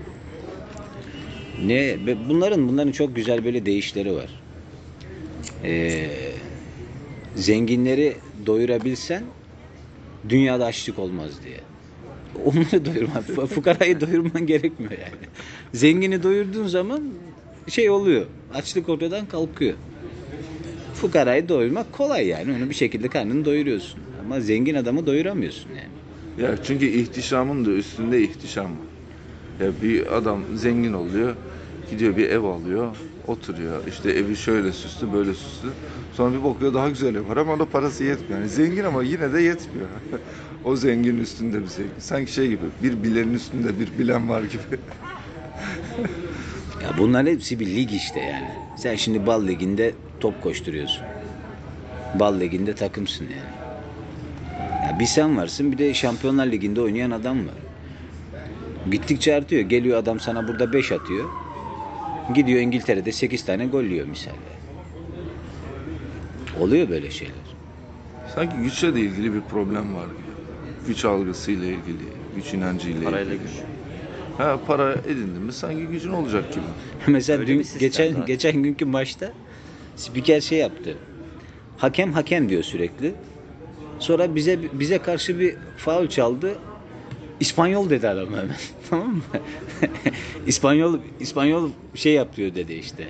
ne 1.65 1.97
bunların 2.29 2.69
bunların 2.69 2.93
çok 2.93 3.17
güzel 3.17 3.45
böyle 3.45 3.67
değişleri 3.67 4.15
var. 4.15 4.31
Ee, 5.65 6.07
zenginleri 7.37 8.17
doyurabilsen 8.47 9.23
dünyada 10.29 10.65
açlık 10.65 10.99
olmaz 10.99 11.31
diye. 11.45 11.61
Onları 12.45 12.85
doyurman, 12.85 13.23
fu- 13.23 13.47
fukarayı 13.47 14.01
doyurman 14.01 14.47
gerekmiyor 14.47 14.93
yani. 14.93 15.27
Zengini 15.75 16.23
doyurduğun 16.23 16.67
zaman 16.67 17.03
şey 17.69 17.91
oluyor. 17.91 18.27
Açlık 18.55 18.89
ortadan 18.89 19.27
kalkıyor. 19.27 19.75
Fukarayı 20.95 21.49
doyurmak 21.49 21.93
kolay 21.93 22.27
yani. 22.27 22.53
Onu 22.53 22.71
bir 22.71 22.75
şekilde 22.75 23.09
karnını 23.09 23.45
doyuruyorsun. 23.45 24.01
Ama 24.25 24.41
zengin 24.41 24.75
adamı 24.75 25.07
doyuramıyorsun 25.07 25.71
yani. 25.71 26.47
Ya 26.49 26.57
çünkü 26.63 26.87
ihtişamın 26.87 27.65
da 27.65 27.71
üstünde 27.71 28.23
ihtişam 28.23 28.65
var. 28.65 28.87
Ya 29.67 29.73
bir 29.83 30.17
adam 30.17 30.43
zengin 30.55 30.93
oluyor, 30.93 31.35
gidiyor 31.91 32.17
bir 32.17 32.31
ev 32.31 32.43
alıyor, 32.43 32.97
oturuyor. 33.29 33.87
İşte 33.87 34.11
evi 34.11 34.37
şöyle 34.37 34.73
süslü, 34.73 35.13
böyle 35.13 35.35
süslü. 35.35 35.69
Sonra 36.13 36.39
bir 36.39 36.45
bakıyor 36.45 36.75
daha 36.75 36.89
güzel 36.89 37.29
var 37.29 37.37
ama 37.37 37.53
ona 37.53 37.65
parası 37.65 38.05
yetmiyor. 38.05 38.39
Yani 38.41 38.49
zengin 38.49 38.85
ama 38.85 39.03
yine 39.03 39.33
de 39.33 39.41
yetmiyor. 39.41 39.89
o 40.65 40.77
zengin 40.77 41.19
üstünde 41.19 41.63
bir 41.63 41.67
zengin. 41.67 41.93
Sanki 41.99 42.33
şey 42.33 42.49
gibi, 42.49 42.65
bir 42.83 43.03
bilenin 43.03 43.35
üstünde 43.35 43.81
bir 43.81 43.99
bilen 43.99 44.29
var 44.29 44.43
gibi. 44.43 44.81
Ya 46.83 46.91
bunların 46.99 47.31
hepsi 47.31 47.61
bir 47.61 47.67
lig 47.67 47.93
işte 47.93 48.21
yani. 48.21 48.49
Sen 48.77 48.95
şimdi 48.95 49.27
bal 49.27 49.47
liginde 49.49 49.95
top 50.21 50.43
koşturuyorsun. 50.43 51.03
Bal 52.15 52.41
liginde 52.41 52.75
takımsın 52.75 53.25
yani. 53.25 53.57
Ya 54.87 54.99
bir 54.99 55.07
sen 55.07 55.37
varsın 55.37 55.73
bir 55.73 55.79
de 55.79 55.95
Şampiyonlar 55.95 56.47
Ligi'nde 56.47 56.81
oynayan 56.81 57.11
adam 57.11 57.39
var. 57.39 57.55
Gittikçe 58.91 59.35
artıyor. 59.35 59.63
Geliyor 59.63 59.99
adam 59.99 60.21
sana 60.21 60.49
burada 60.49 60.73
5 60.73 60.93
atıyor. 60.93 61.29
Gidiyor 62.35 62.61
İngiltere'de 62.61 63.13
8 63.13 63.45
tane 63.45 63.67
gol 63.67 63.85
yiyor 63.85 64.07
misal. 64.07 64.33
Oluyor 66.61 66.89
böyle 66.89 67.11
şeyler. 67.11 67.35
Sanki 68.35 68.57
güçle 68.57 68.95
de 68.95 69.01
ilgili 69.01 69.35
bir 69.35 69.41
problem 69.41 69.95
var 69.95 70.05
gibi. 70.07 70.87
Güç 70.87 71.05
algısıyla 71.05 71.67
ilgili, 71.67 72.05
güç 72.37 72.55
inancıyla 72.55 73.05
Parayla 73.05 73.35
ilgili. 73.35 73.49
güç. 73.49 73.57
Ha 74.39 74.59
para 74.67 74.93
edindin 74.93 75.43
mi 75.43 75.53
sanki 75.53 75.87
gücün 75.87 76.13
olacak 76.13 76.53
gibi. 76.53 76.65
Mesela 77.07 77.39
Öyle 77.39 77.51
dün 77.53 77.59
bir 77.59 77.65
sistem 77.65 77.81
geçen 77.81 78.11
zaten. 78.11 78.27
geçen 78.27 78.63
günkü 78.63 78.85
maçta 78.85 79.33
spiker 79.97 80.41
şey 80.41 80.59
yaptı. 80.59 80.97
Hakem 81.77 82.13
hakem 82.13 82.49
diyor 82.49 82.63
sürekli. 82.63 83.15
Sonra 83.99 84.35
bize 84.35 84.59
bize 84.73 84.99
karşı 84.99 85.41
bir 85.41 85.55
faul 85.77 86.07
çaldı. 86.07 86.59
İspanyol 87.41 87.91
dedi 87.91 88.09
adam 88.09 88.29
hemen. 88.29 88.57
tamam 88.91 89.09
mı? 89.09 89.23
İspanyol 90.47 90.99
İspanyol 91.21 91.71
şey 91.95 92.13
yapıyor 92.13 92.55
dedi 92.55 92.73
işte. 92.73 93.09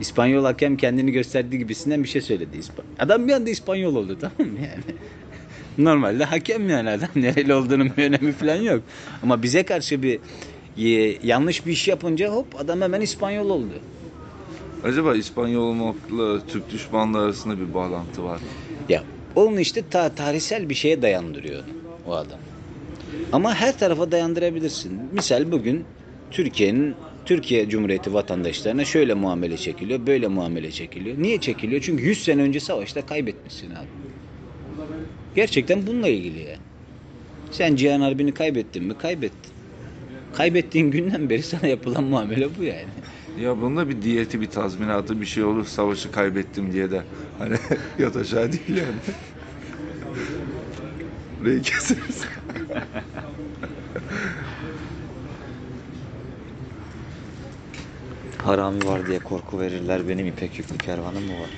İspanyol 0.00 0.44
hakem 0.44 0.76
kendini 0.76 1.12
gösterdiği 1.12 1.58
gibisinden 1.58 2.02
bir 2.02 2.08
şey 2.08 2.22
söyledi. 2.22 2.60
Adam 2.98 3.28
bir 3.28 3.32
anda 3.32 3.50
İspanyol 3.50 3.94
oldu 3.94 4.18
tamam 4.20 4.52
mı 4.52 4.58
yani? 4.58 4.84
Normalde 5.78 6.24
hakem 6.24 6.68
yani 6.68 6.90
adam 6.90 7.08
nereli 7.14 7.54
olduğunun 7.54 7.92
bir 7.96 8.04
önemi 8.04 8.32
falan 8.32 8.56
yok. 8.56 8.82
Ama 9.22 9.42
bize 9.42 9.62
karşı 9.62 10.02
bir 10.02 10.20
e, 10.78 11.18
yanlış 11.22 11.66
bir 11.66 11.72
iş 11.72 11.88
yapınca 11.88 12.28
hop 12.28 12.46
adam 12.60 12.80
hemen 12.80 13.00
İspanyol 13.00 13.50
oldu. 13.50 13.72
Acaba 14.84 15.16
İspanyol 15.16 15.62
olmakla 15.62 16.46
Türk 16.46 16.70
düşmanlığı 16.70 17.18
arasında 17.18 17.60
bir 17.60 17.74
bağlantı 17.74 18.24
var 18.24 18.36
mı? 18.36 18.42
Ya 18.88 19.04
onun 19.34 19.56
işte 19.56 19.88
ta 19.90 20.08
tarihsel 20.14 20.68
bir 20.68 20.74
şeye 20.74 21.02
dayandırıyor 21.02 21.62
o 22.06 22.12
adam. 22.12 22.38
Ama 23.32 23.54
her 23.54 23.78
tarafa 23.78 24.12
dayandırabilirsin. 24.12 25.00
Misal 25.12 25.52
bugün 25.52 25.84
Türkiye'nin 26.30 26.94
Türkiye 27.24 27.68
Cumhuriyeti 27.68 28.14
vatandaşlarına 28.14 28.84
şöyle 28.84 29.14
muamele 29.14 29.56
çekiliyor, 29.56 30.06
böyle 30.06 30.28
muamele 30.28 30.70
çekiliyor. 30.70 31.18
Niye 31.18 31.40
çekiliyor? 31.40 31.82
Çünkü 31.82 32.04
100 32.04 32.24
sene 32.24 32.42
önce 32.42 32.60
savaşta 32.60 33.06
kaybetmişsin 33.06 33.70
abi. 33.70 33.86
Gerçekten 35.34 35.86
bununla 35.86 36.08
ilgili 36.08 36.38
yani. 36.38 36.58
Sen 37.50 37.76
Cihan 37.76 38.00
Harbi'ni 38.00 38.34
kaybettin 38.34 38.84
mi? 38.84 38.98
Kaybettin. 38.98 39.52
Kaybettiğin 40.36 40.90
günden 40.90 41.30
beri 41.30 41.42
sana 41.42 41.66
yapılan 41.66 42.04
muamele 42.04 42.48
bu 42.58 42.64
yani. 42.64 42.88
Ya 43.40 43.60
bunda 43.62 43.88
bir 43.88 44.02
diyeti, 44.02 44.40
bir 44.40 44.50
tazminatı, 44.50 45.20
bir 45.20 45.26
şey 45.26 45.44
olur 45.44 45.66
savaşı 45.66 46.12
kaybettim 46.12 46.72
diye 46.72 46.90
de 46.90 47.02
hani 47.38 47.56
yat 47.98 48.16
aşağı 48.16 48.52
değil 48.52 48.76
yani. 48.76 49.00
Reyi 51.44 51.62
keseriz. 51.62 52.24
Harami 58.38 58.86
var 58.86 59.06
diye 59.06 59.18
korku 59.18 59.60
verirler. 59.60 60.08
Benim 60.08 60.26
ipek 60.26 60.58
yüklü 60.58 60.78
kervanım 60.78 61.24
mı 61.24 61.40
var? 61.40 61.50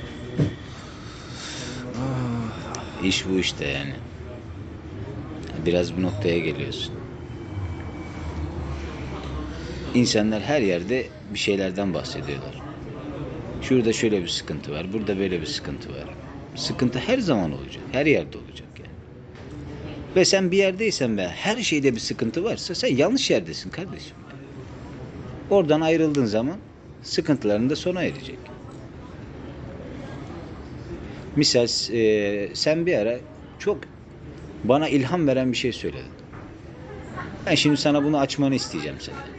İş 3.03 3.27
bu 3.27 3.39
işte 3.39 3.65
yani. 3.67 3.95
Biraz 5.59 5.97
bu 5.97 6.03
noktaya 6.03 6.41
geliyorsun. 6.41 6.95
İnsanlar 9.95 10.43
her 10.43 10.61
yerde 10.63 11.11
bir 11.23 11.39
şeylerden 11.39 11.95
bahsediyorlar. 11.95 12.63
Şurada 13.61 13.93
şöyle 13.93 14.23
bir 14.23 14.29
sıkıntı 14.29 14.73
var, 14.73 14.93
burada 14.93 15.19
böyle 15.19 15.41
bir 15.41 15.47
sıkıntı 15.47 15.93
var. 15.93 16.09
Sıkıntı 16.55 16.99
her 16.99 17.19
zaman 17.19 17.53
olacak, 17.53 17.85
her 17.93 18.07
yerde 18.07 18.39
olacak. 18.39 18.72
Ve 20.17 20.25
sen 20.25 20.51
bir 20.51 20.57
yerdeysen 20.57 21.17
ve 21.17 21.29
her 21.29 21.57
şeyde 21.57 21.95
bir 21.95 22.01
sıkıntı 22.01 22.45
varsa 22.45 22.75
sen 22.75 22.97
yanlış 22.97 23.31
yerdesin 23.31 23.71
kardeşim. 23.71 24.17
Oradan 25.51 25.81
ayrıldığın 25.81 26.25
zaman 26.25 26.57
sıkıntıların 27.03 27.71
da 27.71 27.77
sona 27.77 28.03
erecek. 28.03 28.39
Misal 31.37 31.67
e, 31.93 32.49
sen 32.55 32.87
bir 32.87 32.95
ara 32.95 33.19
çok 33.59 33.79
bana 34.65 34.89
ilham 34.89 35.27
veren 35.27 35.53
bir 35.53 35.57
şey 35.57 35.73
söyledin. 35.73 36.13
Ben 37.47 37.55
şimdi 37.55 37.77
sana 37.77 38.05
bunu 38.05 38.19
açmanı 38.19 38.55
isteyeceğim 38.55 39.01
senden. 39.01 39.33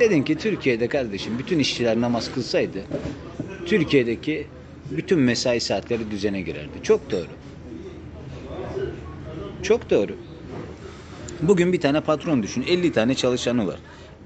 Dedin 0.00 0.22
ki 0.22 0.38
Türkiye'de 0.38 0.88
kardeşim 0.88 1.38
bütün 1.38 1.58
işçiler 1.58 2.00
namaz 2.00 2.32
kılsaydı 2.32 2.80
Türkiye'deki 3.66 4.46
bütün 4.90 5.18
mesai 5.18 5.60
saatleri 5.60 6.10
düzene 6.10 6.40
girerdi. 6.40 6.82
Çok 6.82 7.10
doğru. 7.10 7.43
Çok 9.64 9.90
doğru. 9.90 10.12
Bugün 11.42 11.72
bir 11.72 11.80
tane 11.80 12.00
patron 12.00 12.42
düşün. 12.42 12.64
50 12.68 12.92
tane 12.92 13.14
çalışanı 13.14 13.66
var. 13.66 13.78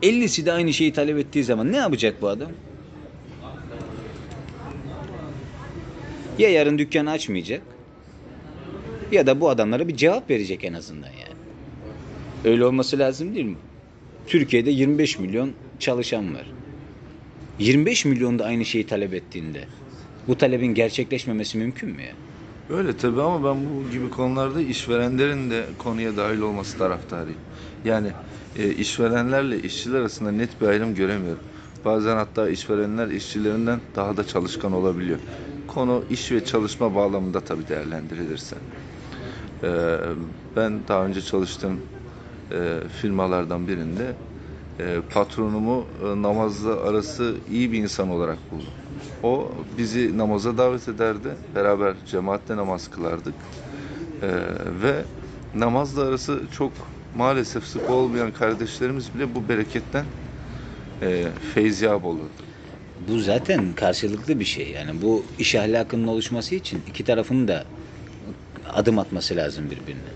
50'si 0.02 0.46
de 0.46 0.52
aynı 0.52 0.72
şeyi 0.72 0.92
talep 0.92 1.18
ettiği 1.18 1.44
zaman 1.44 1.72
ne 1.72 1.76
yapacak 1.76 2.22
bu 2.22 2.28
adam? 2.28 2.50
Ya 6.38 6.50
yarın 6.50 6.78
dükkanı 6.78 7.10
açmayacak 7.10 7.62
ya 9.12 9.26
da 9.26 9.40
bu 9.40 9.50
adamlara 9.50 9.88
bir 9.88 9.96
cevap 9.96 10.30
verecek 10.30 10.64
en 10.64 10.72
azından 10.72 11.08
yani. 11.08 11.38
Öyle 12.44 12.64
olması 12.64 12.98
lazım 12.98 13.34
değil 13.34 13.46
mi? 13.46 13.56
Türkiye'de 14.26 14.70
25 14.70 15.18
milyon 15.18 15.52
çalışan 15.78 16.34
var. 16.34 16.46
25 17.58 18.04
milyon 18.04 18.38
da 18.38 18.44
aynı 18.44 18.64
şeyi 18.64 18.86
talep 18.86 19.14
ettiğinde 19.14 19.64
bu 20.28 20.38
talebin 20.38 20.74
gerçekleşmemesi 20.74 21.58
mümkün 21.58 21.90
mü 21.90 22.02
ya? 22.02 22.27
Öyle 22.68 22.96
tabii 22.96 23.20
ama 23.22 23.44
ben 23.44 23.64
bu 23.66 23.88
gibi 23.90 24.10
konularda 24.10 24.60
işverenlerin 24.60 25.50
de 25.50 25.74
konuya 25.78 26.16
dahil 26.16 26.40
olması 26.40 26.76
taraftarıyım. 26.78 27.40
Yani 27.84 28.14
e, 28.56 28.74
işverenlerle 28.74 29.62
işçiler 29.62 30.00
arasında 30.00 30.30
net 30.32 30.60
bir 30.60 30.66
ayrım 30.66 30.94
göremiyorum. 30.94 31.42
Bazen 31.84 32.16
hatta 32.16 32.48
işverenler 32.48 33.08
işçilerinden 33.08 33.82
daha 33.94 34.16
da 34.16 34.24
çalışkan 34.24 34.72
olabiliyor. 34.72 35.20
Konu 35.66 36.04
iş 36.08 36.32
ve 36.32 36.44
çalışma 36.44 36.94
bağlamında 36.94 37.40
tabii 37.44 37.68
değerlendirilirse. 37.68 38.56
E, 39.62 39.98
ben 40.56 40.88
daha 40.88 41.06
önce 41.06 41.22
çalıştığım 41.22 41.82
e, 42.52 42.80
firmalardan 42.88 43.68
birinde 43.68 44.16
e, 44.80 45.02
patronumu 45.10 45.92
e, 46.02 46.22
namazla 46.22 46.80
arası 46.80 47.40
iyi 47.46 47.72
bir 47.72 47.78
insan 47.78 48.10
olarak 48.10 48.50
buldum. 48.50 48.74
O 49.22 49.50
bizi 49.78 50.18
namaza 50.18 50.58
davet 50.58 50.88
ederdi. 50.88 51.28
Beraber 51.54 51.94
cemaatle 52.06 52.56
namaz 52.56 52.90
kılardık. 52.90 53.34
E, 54.22 54.28
ve 54.82 55.04
namazla 55.54 56.02
arası 56.02 56.40
çok 56.52 56.72
maalesef 57.14 57.64
sık 57.64 57.90
olmayan 57.90 58.30
kardeşlerimiz 58.30 59.14
bile 59.14 59.34
bu 59.34 59.48
bereketten 59.48 60.04
e, 61.02 61.26
feyziyab 61.54 62.04
olurdu. 62.04 62.42
Bu 63.08 63.18
zaten 63.18 63.72
karşılıklı 63.72 64.40
bir 64.40 64.44
şey. 64.44 64.70
Yani 64.70 65.02
bu 65.02 65.24
iş 65.38 65.54
ahlakının 65.54 66.06
oluşması 66.06 66.54
için 66.54 66.82
iki 66.86 67.04
tarafın 67.04 67.48
da 67.48 67.64
adım 68.72 68.98
atması 68.98 69.36
lazım 69.36 69.64
birbirine. 69.64 70.12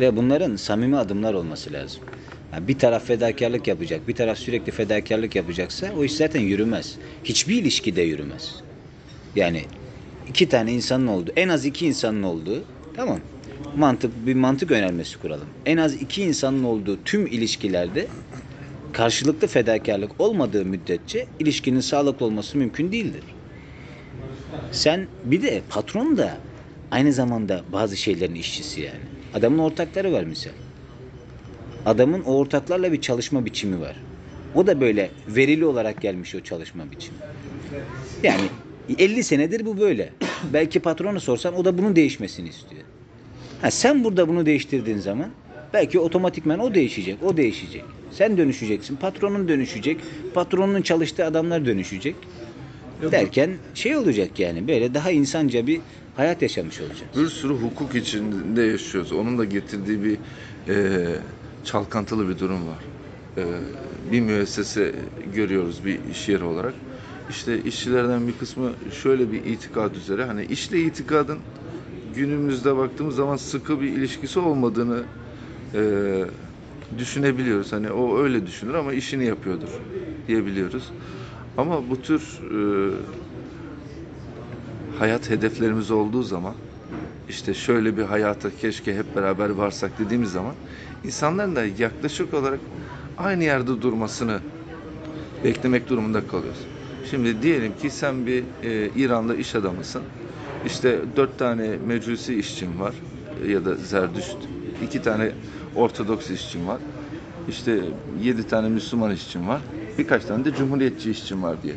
Ve 0.00 0.16
bunların 0.16 0.56
samimi 0.56 0.96
adımlar 0.96 1.34
olması 1.34 1.72
lazım. 1.72 2.02
Yani 2.52 2.68
bir 2.68 2.78
taraf 2.78 3.06
fedakarlık 3.06 3.66
yapacak, 3.68 4.08
bir 4.08 4.14
taraf 4.14 4.38
sürekli 4.38 4.72
fedakarlık 4.72 5.34
yapacaksa 5.36 5.92
o 5.92 6.04
iş 6.04 6.16
zaten 6.16 6.40
yürümez. 6.40 6.98
Hiçbir 7.24 7.54
ilişkide 7.62 8.02
yürümez. 8.02 8.62
Yani 9.34 9.70
iki 10.26 10.48
tane 10.48 10.72
insanın 10.74 11.06
olduğu, 11.06 11.32
en 11.36 11.48
az 11.48 11.64
iki 11.66 11.86
insanın 11.86 12.22
olduğu, 12.22 12.68
tamam 12.92 13.24
mantık 13.74 14.16
bir 14.16 14.34
mantık 14.34 14.70
önermesi 14.70 15.18
kuralım. 15.18 15.54
En 15.66 15.76
az 15.76 15.94
iki 15.94 16.22
insanın 16.22 16.64
olduğu 16.64 17.04
tüm 17.04 17.26
ilişkilerde 17.26 18.14
karşılıklı 18.92 19.48
fedakarlık 19.48 20.20
olmadığı 20.20 20.64
müddetçe 20.64 21.32
ilişkinin 21.38 21.80
sağlıklı 21.80 22.26
olması 22.26 22.58
mümkün 22.58 22.92
değildir. 22.92 23.36
Sen 24.70 25.08
bir 25.24 25.42
de 25.42 25.66
patron 25.68 26.16
da 26.16 26.44
aynı 26.90 27.12
zamanda 27.12 27.64
bazı 27.72 27.96
şeylerin 27.96 28.34
işçisi 28.34 28.80
yani. 28.80 29.04
Adamın 29.32 29.58
ortakları 29.58 30.12
var 30.12 30.24
misal. 30.24 30.52
Adamın 31.86 32.22
o 32.22 32.36
ortaklarla 32.36 32.92
bir 32.92 33.00
çalışma 33.00 33.44
biçimi 33.44 33.80
var. 33.80 33.96
O 34.54 34.66
da 34.66 34.80
böyle 34.80 35.10
verili 35.28 35.64
olarak 35.64 36.02
gelmiş 36.02 36.34
o 36.34 36.40
çalışma 36.40 36.90
biçimi. 36.90 37.18
Yani 38.22 38.42
50 38.98 39.24
senedir 39.24 39.66
bu 39.66 39.80
böyle. 39.80 40.12
Belki 40.52 40.80
patronu 40.80 41.20
sorsan 41.20 41.54
o 41.54 41.64
da 41.64 41.78
bunun 41.78 41.96
değişmesini 41.96 42.48
istiyor. 42.48 42.82
Ha, 43.62 43.70
sen 43.70 44.04
burada 44.04 44.28
bunu 44.28 44.46
değiştirdiğin 44.46 44.98
zaman 44.98 45.30
belki 45.74 45.98
otomatikman 45.98 46.58
o 46.58 46.74
değişecek, 46.74 47.22
o 47.22 47.36
değişecek. 47.36 47.84
Sen 48.10 48.36
dönüşeceksin, 48.36 48.96
patronun 48.96 49.48
dönüşecek, 49.48 50.00
patronun 50.34 50.82
çalıştığı 50.82 51.24
adamlar 51.24 51.66
dönüşecek. 51.66 52.16
Derken 53.12 53.50
şey 53.74 53.96
olacak 53.96 54.38
yani 54.38 54.68
böyle 54.68 54.94
daha 54.94 55.10
insanca 55.10 55.66
bir 55.66 55.80
hayat 56.16 56.42
yaşamış 56.42 56.80
olacağız. 56.80 57.16
Bir 57.16 57.26
sürü 57.26 57.52
hukuk 57.52 57.94
içinde 57.94 58.62
yaşıyoruz. 58.62 59.12
Onun 59.12 59.38
da 59.38 59.44
getirdiği 59.44 60.04
bir 60.04 60.18
e, 60.68 61.06
çalkantılı 61.64 62.28
bir 62.28 62.38
durum 62.38 62.68
var. 62.68 62.78
E, 63.38 63.44
bir 64.12 64.20
müessese 64.20 64.92
görüyoruz 65.34 65.84
bir 65.84 65.98
iş 66.10 66.28
yeri 66.28 66.44
olarak. 66.44 66.74
İşte 67.30 67.62
işçilerden 67.62 68.28
bir 68.28 68.32
kısmı 68.38 68.72
şöyle 69.02 69.32
bir 69.32 69.44
itikad 69.44 69.94
üzere 69.94 70.24
hani 70.24 70.44
işle 70.44 70.80
itikadın 70.80 71.38
günümüzde 72.14 72.76
baktığımız 72.76 73.16
zaman 73.16 73.36
sıkı 73.36 73.80
bir 73.80 73.88
ilişkisi 73.88 74.38
olmadığını 74.40 75.02
e, 75.74 75.80
düşünebiliyoruz. 76.98 77.72
Hani 77.72 77.90
o 77.90 78.18
öyle 78.18 78.46
düşünür 78.46 78.74
ama 78.74 78.92
işini 78.92 79.24
yapıyordur 79.26 79.68
diyebiliyoruz. 80.28 80.84
Ama 81.56 81.90
bu 81.90 82.02
tür 82.02 82.40
e, 82.52 82.58
hayat 84.98 85.30
hedeflerimiz 85.30 85.90
olduğu 85.90 86.22
zaman 86.22 86.54
işte 87.28 87.54
şöyle 87.54 87.96
bir 87.96 88.02
hayata 88.02 88.50
keşke 88.60 88.94
hep 88.96 89.16
beraber 89.16 89.50
varsak 89.50 89.98
dediğimiz 89.98 90.32
zaman 90.32 90.54
insanların 91.04 91.56
da 91.56 91.64
yaklaşık 91.78 92.34
olarak 92.34 92.60
aynı 93.18 93.44
yerde 93.44 93.82
durmasını 93.82 94.40
beklemek 95.44 95.88
durumunda 95.88 96.26
kalıyoruz. 96.26 96.60
Şimdi 97.10 97.42
diyelim 97.42 97.76
ki 97.76 97.90
sen 97.90 98.26
bir 98.26 98.44
e, 98.62 98.90
İran'da 98.96 99.34
iş 99.34 99.54
adamısın. 99.54 100.02
İşte 100.66 100.98
dört 101.16 101.38
tane 101.38 101.76
mecusi 101.86 102.34
işçin 102.34 102.80
var 102.80 102.94
e, 103.44 103.50
ya 103.52 103.64
da 103.64 103.74
zerdüşt. 103.74 104.36
iki 104.82 105.02
tane 105.02 105.32
ortodoks 105.76 106.30
işçin 106.30 106.66
var. 106.68 106.78
İşte 107.48 107.80
yedi 108.22 108.46
tane 108.46 108.68
Müslüman 108.68 109.10
işçin 109.10 109.48
var. 109.48 109.60
Birkaç 109.98 110.24
tane 110.24 110.44
de 110.44 110.54
cumhuriyetçi 110.54 111.10
işçin 111.10 111.42
var 111.42 111.62
diye. 111.62 111.74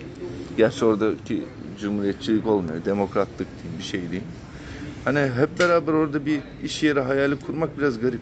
Gerçi 0.58 0.86
oradaki 0.86 1.44
cumhuriyetçilik 1.80 2.48
olmuyor. 2.48 2.86
Demokratlık 2.86 3.48
diyeyim, 3.63 3.80
bir 3.80 3.84
şey 3.84 4.01
diyeyim. 4.01 4.24
Hani 5.06 5.20
hep 5.20 5.60
beraber 5.60 5.94
orada 5.94 6.25
bir 6.25 6.39
iş 6.63 6.84
yeri 6.84 7.00
hayali 7.00 7.36
kurmak 7.36 7.77
biraz 7.77 8.00
garip. 8.00 8.22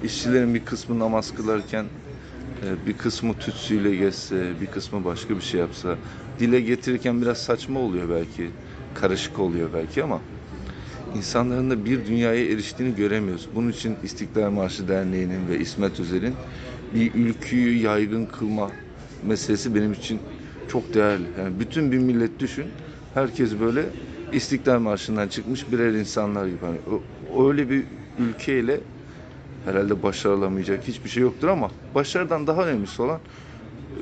İşçilerin 0.00 0.54
bir 0.54 0.64
kısmı 0.64 0.98
namaz 0.98 1.30
kılarken 1.30 1.90
e, 2.62 2.86
bir 2.86 2.96
kısmı 2.98 3.38
tütsüyle 3.38 3.96
geçse, 3.96 4.60
bir 4.60 4.70
kısmı 4.70 5.04
başka 5.04 5.36
bir 5.36 5.42
şey 5.42 5.60
yapsa, 5.60 6.00
dile 6.38 6.60
getirirken 6.60 7.22
biraz 7.22 7.38
saçma 7.38 7.80
oluyor 7.80 8.08
belki, 8.10 8.56
karışık 8.94 9.38
oluyor 9.38 9.72
belki 9.72 10.04
ama 10.04 10.26
insanların 11.12 11.70
da 11.70 11.84
bir 11.84 12.04
dünyaya 12.06 12.46
eriştiğini 12.52 12.94
göremiyoruz. 12.94 13.48
Bunun 13.52 13.68
için 13.68 13.98
İstiklal 14.02 14.50
Marşı 14.50 14.88
Derneği'nin 14.88 15.48
ve 15.48 15.58
İsmet 15.58 16.00
Özel'in 16.00 16.40
bir 16.92 17.14
ülküyü 17.14 17.78
yaygın 17.78 18.26
kılma 18.26 18.76
meselesi 19.22 19.74
benim 19.74 19.92
için 19.92 20.22
çok 20.66 20.94
değerli. 20.94 21.30
Yani 21.36 21.60
bütün 21.60 21.92
bir 21.92 21.98
millet 21.98 22.38
düşün, 22.38 22.74
herkes 23.10 23.58
böyle 23.58 23.94
İstiklal 24.30 24.78
Marşı'ndan 24.80 25.28
çıkmış 25.28 25.68
birer 25.68 25.92
insanlar 25.92 26.46
gibi. 26.46 26.64
O- 26.66 27.48
öyle 27.50 27.70
bir 27.70 27.88
ülkeyle 28.18 28.84
herhalde 29.66 30.02
başarılamayacak 30.02 30.88
hiçbir 30.88 31.10
şey 31.10 31.22
yoktur 31.22 31.48
ama 31.48 31.70
başarıdan 31.94 32.46
daha 32.46 32.66
önemlisi 32.66 33.02
olan 33.02 33.20
e, 33.90 33.98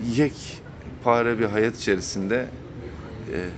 yek 0.00 0.62
pare 1.02 1.38
bir 1.38 1.46
hayat 1.46 1.76
içerisinde 1.76 2.50
e, 3.32 3.50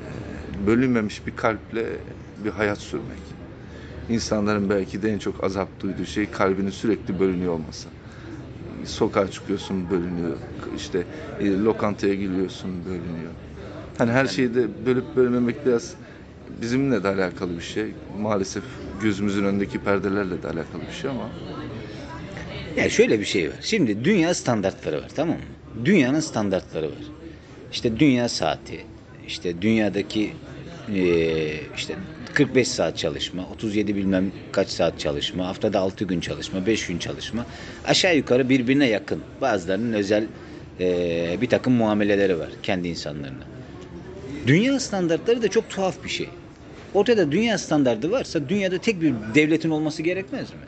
bölünmemiş 0.67 1.27
bir 1.27 1.37
kalple 1.37 1.87
bir 2.45 2.51
hayat 2.51 2.79
sürmek. 2.79 3.37
İnsanların 4.09 4.71
belki 4.71 5.03
de 5.03 5.11
en 5.13 5.19
çok 5.19 5.45
azap 5.45 5.81
duyduğu 5.81 6.07
şey 6.07 6.31
kalbinin 6.31 6.71
sürekli 6.71 7.21
bölünüyor 7.21 7.53
olması. 7.55 7.91
Sokağa 8.87 9.29
çıkıyorsun 9.31 9.91
bölünüyor. 9.91 10.39
İşte 10.77 11.09
e, 11.41 11.59
lokantaya 11.59 12.15
giriyorsun 12.15 12.87
bölünüyor. 12.87 13.33
Hani 13.99 14.13
her 14.13 14.27
şeyi 14.27 14.55
de 14.55 14.87
bölüp 14.87 15.17
bölmemek 15.17 15.67
biraz 15.67 15.97
bizimle 16.49 17.03
de 17.05 17.09
alakalı 17.09 17.57
bir 17.57 17.63
şey. 17.63 17.95
Maalesef 18.09 18.65
gözümüzün 19.01 19.45
önündeki 19.45 19.79
perdelerle 19.79 20.43
de 20.43 20.49
alakalı 20.49 20.89
bir 20.89 20.93
şey 20.93 21.11
ama 21.11 21.33
Ya 22.77 22.89
şöyle 22.91 23.21
bir 23.21 23.25
şey 23.25 23.49
var. 23.51 23.57
Şimdi 23.61 24.05
dünya 24.05 24.35
standartları 24.35 25.03
var 25.03 25.09
tamam 25.15 25.37
mı? 25.37 25.85
Dünyanın 25.85 26.21
standartları 26.21 26.91
var. 26.91 27.13
İşte 27.73 27.99
dünya 28.01 28.29
saati, 28.29 28.87
işte 29.27 29.63
dünyadaki 29.63 30.37
eee, 30.89 31.71
işte 31.75 31.99
45 32.35 32.69
saat 32.69 32.97
çalışma, 32.97 33.49
37 33.49 33.97
bilmem 33.97 34.33
kaç 34.53 34.71
saat 34.71 34.99
çalışma, 34.99 35.47
haftada 35.47 35.81
6 35.81 36.05
gün 36.05 36.21
çalışma, 36.21 36.67
5 36.67 36.87
gün 36.87 36.99
çalışma. 36.99 37.47
Aşağı 37.85 38.17
yukarı 38.17 38.49
birbirine 38.49 38.87
yakın. 38.89 39.25
Bazılarının 39.41 39.93
özel 39.93 40.29
eee, 40.79 41.39
bir 41.41 41.49
takım 41.49 41.73
muameleleri 41.73 42.39
var 42.39 42.53
kendi 42.63 42.89
insanlarına. 42.89 43.45
Dünya 44.47 44.81
standartları 44.81 45.43
da 45.43 45.49
çok 45.49 45.71
tuhaf 45.71 46.05
bir 46.05 46.09
şey. 46.09 46.29
Ortada 46.95 47.33
dünya 47.33 47.59
standardı 47.59 48.11
varsa 48.11 48.49
dünyada 48.49 48.79
tek 48.79 49.01
bir 49.03 49.15
devletin 49.35 49.71
olması 49.71 50.03
gerekmez 50.03 50.51
mi? 50.51 50.59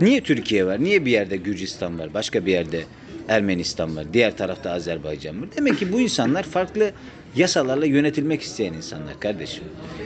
Niye 0.00 0.22
Türkiye 0.22 0.66
var? 0.66 0.84
Niye 0.84 1.04
bir 1.04 1.10
yerde 1.10 1.36
Gürcistan 1.36 1.98
var? 1.98 2.14
Başka 2.14 2.46
bir 2.46 2.52
yerde 2.52 2.84
Ermenistan 3.28 3.96
var. 3.96 4.04
Diğer 4.12 4.36
tarafta 4.36 4.70
Azerbaycan 4.70 5.42
var. 5.42 5.48
Demek 5.56 5.78
ki 5.78 5.92
bu 5.92 6.00
insanlar 6.00 6.42
farklı 6.42 6.92
yasalarla 7.36 7.86
yönetilmek 7.86 8.42
isteyen 8.42 8.72
insanlar 8.72 9.20
kardeşim. 9.20 9.64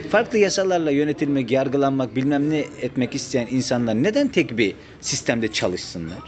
Farklı 0.09 0.37
yasalarla 0.37 0.91
yönetilmek, 0.91 1.51
yargılanmak, 1.51 2.15
bilmem 2.15 2.49
ne 2.49 2.57
etmek 2.59 3.15
isteyen 3.15 3.47
insanlar 3.51 4.03
neden 4.03 4.27
tek 4.27 4.57
bir 4.57 4.75
sistemde 5.01 5.51
çalışsınlar? 5.51 6.19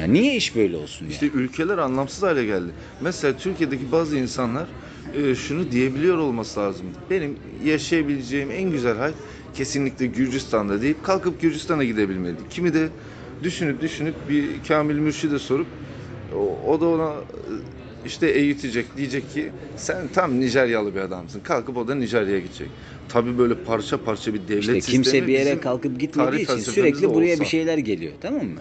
Ya 0.00 0.06
niye 0.06 0.36
iş 0.36 0.56
böyle 0.56 0.76
olsun 0.76 1.06
ya? 1.06 1.12
İşte 1.12 1.26
ülkeler 1.26 1.78
anlamsız 1.78 2.22
hale 2.22 2.44
geldi. 2.44 2.70
Mesela 3.00 3.36
Türkiye'deki 3.36 3.92
bazı 3.92 4.16
insanlar 4.16 4.66
şunu 5.36 5.70
diyebiliyor 5.72 6.18
olması 6.18 6.60
lazım. 6.60 6.86
Benim 7.10 7.36
yaşayabileceğim 7.64 8.50
en 8.50 8.70
güzel 8.70 8.96
hayat 8.96 9.14
kesinlikle 9.54 10.06
Gürcistan'da 10.06 10.82
deyip 10.82 11.04
kalkıp 11.04 11.40
Gürcistan'a 11.40 11.84
gidebilmeli. 11.84 12.36
Kimi 12.50 12.74
de 12.74 12.88
düşünüp 13.42 13.80
düşünüp 13.80 14.14
bir 14.28 14.62
Kamil 14.68 14.94
Mürşid'e 14.94 15.38
sorup 15.38 15.66
o, 16.34 16.72
o 16.72 16.80
da 16.80 16.88
ona 16.88 17.10
e, 17.12 17.16
işte 18.06 18.26
eğitecek. 18.26 18.96
Diyecek 18.96 19.30
ki 19.30 19.50
sen 19.76 20.08
tam 20.14 20.40
Nijeryalı 20.40 20.94
bir 20.94 21.00
adamsın. 21.00 21.40
Kalkıp 21.40 21.76
o 21.76 21.88
da 21.88 21.94
Nijerya'ya 21.94 22.40
gidecek. 22.40 22.68
Tabii 23.08 23.38
böyle 23.38 23.54
parça 23.54 24.04
parça 24.04 24.34
bir 24.34 24.40
devlet 24.48 24.62
İşte 24.76 24.92
kimse 24.92 25.26
bir 25.26 25.32
yere 25.32 25.60
kalkıp 25.60 26.00
gitmediği 26.00 26.42
için 26.42 26.56
sürekli 26.56 27.14
buraya 27.14 27.32
olsa. 27.32 27.40
bir 27.40 27.48
şeyler 27.48 27.78
geliyor 27.78 28.12
tamam 28.20 28.46
mı? 28.46 28.60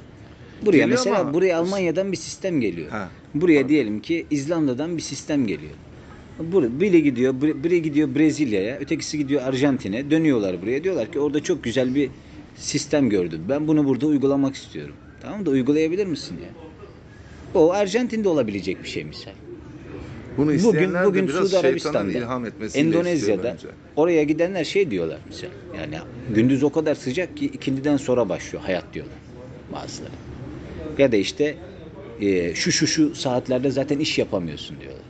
Buraya 0.61 0.77
Geliyor 0.77 0.89
mesela 0.99 1.19
ama- 1.19 1.33
buraya 1.33 1.57
Almanya'dan 1.57 2.11
bir 2.11 2.17
sistem 2.17 2.61
geliyor. 2.61 2.89
Ha. 2.89 3.09
Buraya 3.33 3.69
diyelim 3.69 3.99
ki 3.99 4.25
İzlanda'dan 4.29 4.97
bir 4.97 5.01
sistem 5.01 5.47
geliyor. 5.47 5.73
Bur- 6.39 6.79
Biri 6.79 7.03
gidiyor, 7.03 7.33
biri 7.41 7.81
gidiyor 7.81 8.15
Brezilya'ya, 8.15 8.77
ötekisi 8.77 9.17
gidiyor 9.17 9.41
Arjantin'e. 9.43 10.11
Dönüyorlar 10.11 10.61
buraya. 10.61 10.83
Diyorlar 10.83 11.11
ki 11.11 11.19
orada 11.19 11.43
çok 11.43 11.63
güzel 11.63 11.95
bir 11.95 12.09
sistem 12.55 13.09
gördüm. 13.09 13.41
Ben 13.49 13.67
bunu 13.67 13.85
burada 13.85 14.05
uygulamak 14.07 14.55
istiyorum. 14.55 14.95
Tamam 15.21 15.45
da 15.45 15.49
uygulayabilir 15.49 16.05
misin 16.05 16.37
ya? 16.43 16.49
O 17.53 17.71
Arjantin'de 17.71 18.29
olabilecek 18.29 18.83
bir 18.83 18.87
şey 18.87 19.03
misal. 19.03 19.31
Bunu 20.37 20.45
Bugün 20.45 20.57
isteyenler 20.57 21.05
bugün 21.05 21.27
Suudi 21.27 21.57
Arabistan'da, 21.57 21.99
Endonezya'da 22.79 23.43
bence. 23.43 23.67
oraya 23.95 24.23
gidenler 24.23 24.63
şey 24.63 24.91
diyorlar 24.91 25.19
misal. 25.27 25.47
Yani 25.77 25.97
gündüz 26.35 26.63
o 26.63 26.69
kadar 26.69 26.95
sıcak 26.95 27.37
ki 27.37 27.45
ikindiden 27.45 27.97
sonra 27.97 28.29
başlıyor 28.29 28.63
hayat 28.63 28.93
diyorlar 28.93 29.15
bazıları. 29.73 30.11
Ya 30.97 31.11
da 31.11 31.15
işte 31.15 31.55
e, 32.21 32.55
şu 32.55 32.71
şu 32.71 32.87
şu 32.87 33.15
saatlerde 33.15 33.71
zaten 33.71 33.99
iş 33.99 34.17
yapamıyorsun 34.17 34.77
diyorlar. 34.81 35.04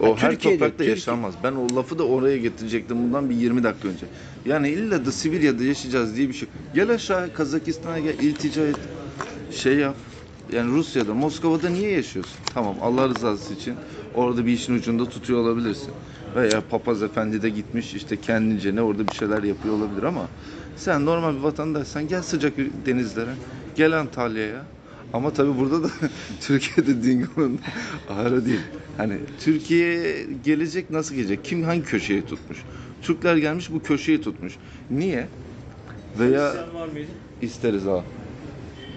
O 0.00 0.06
Ha, 0.16 0.22
her 0.22 0.30
Türkiye'de- 0.30 0.58
toprakta 0.58 0.76
Türkiye- 0.76 0.90
yaşanmaz. 0.90 1.34
Ben 1.42 1.52
o 1.52 1.76
lafı 1.76 1.98
da 1.98 2.06
oraya 2.06 2.38
getirecektim 2.38 2.96
bundan 3.02 3.30
bir 3.30 3.34
20 3.34 3.62
dakika 3.62 3.88
önce. 3.88 4.06
Yani 4.46 4.68
illa 4.68 5.04
da 5.06 5.12
Sibirya'da 5.12 5.64
yaşayacağız 5.64 6.16
diye 6.16 6.28
bir 6.28 6.34
şey. 6.34 6.48
Gel 6.74 6.90
aşağı 6.90 7.32
Kazakistan'a 7.32 7.98
gel 7.98 8.18
iltica 8.18 8.62
et. 8.66 8.76
Şey 9.52 9.76
yap. 9.76 9.96
Yani 10.52 10.70
Rusya'da, 10.70 11.14
Moskova'da 11.14 11.68
niye 11.68 11.90
yaşıyorsun? 11.90 12.36
Tamam 12.54 12.76
Allah 12.82 13.08
rızası 13.08 13.54
için 13.54 13.74
orada 14.14 14.46
bir 14.46 14.52
işin 14.52 14.74
ucunda 14.74 15.08
tutuyor 15.08 15.40
olabilirsin. 15.40 15.90
Veya 16.36 16.60
papaz 16.70 17.02
efendi 17.02 17.42
de 17.42 17.48
gitmiş 17.48 17.94
işte 17.94 18.20
kendince 18.20 18.74
ne 18.74 18.82
orada 18.82 19.06
bir 19.06 19.12
şeyler 19.12 19.42
yapıyor 19.42 19.74
olabilir 19.74 20.02
ama 20.02 20.28
sen 20.76 21.06
normal 21.06 21.34
bir 21.34 21.40
vatandaşsan 21.40 22.08
gel 22.08 22.22
sıcak 22.22 22.52
denizlere, 22.86 23.30
gel 23.76 23.98
Antalya'ya. 24.00 24.64
Ama 25.12 25.30
tabii 25.32 25.58
burada 25.60 25.82
da 25.84 25.88
Türkiye'de 26.40 27.02
Dingo'nun 27.02 27.60
ağrı 28.08 28.46
değil. 28.46 28.60
Hani 28.96 29.18
Türkiye'ye 29.38 30.26
gelecek 30.44 30.90
nasıl 30.90 31.14
gelecek? 31.14 31.44
Kim 31.44 31.62
hangi 31.62 31.82
köşeyi 31.82 32.26
tutmuş? 32.26 32.64
Türkler 33.02 33.36
gelmiş 33.36 33.70
bu 33.70 33.82
köşeyi 33.82 34.20
tutmuş. 34.20 34.58
Niye? 34.90 35.28
Veya 36.18 36.54
isteriz 37.42 37.84
ha. 37.84 38.04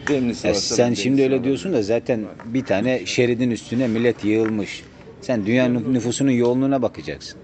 Demlisi 0.08 0.48
Ya 0.48 0.54
varsa 0.54 0.76
sen 0.76 0.93
şimdi 0.93 1.22
öyle 1.22 1.38
var. 1.38 1.43
diyorsun 1.43 1.74
da 1.74 1.84
zaten 1.84 2.26
bir 2.45 2.65
tane 2.65 3.06
şeridin 3.06 3.52
üstüne 3.52 3.88
millet 3.88 4.24
yığılmış. 4.26 4.84
Sen 5.22 5.45
dünya 5.45 5.65
nü- 5.67 5.93
nüfusunun 5.93 6.32
yoğunluğuna 6.32 6.82
bakacaksın. 6.82 7.39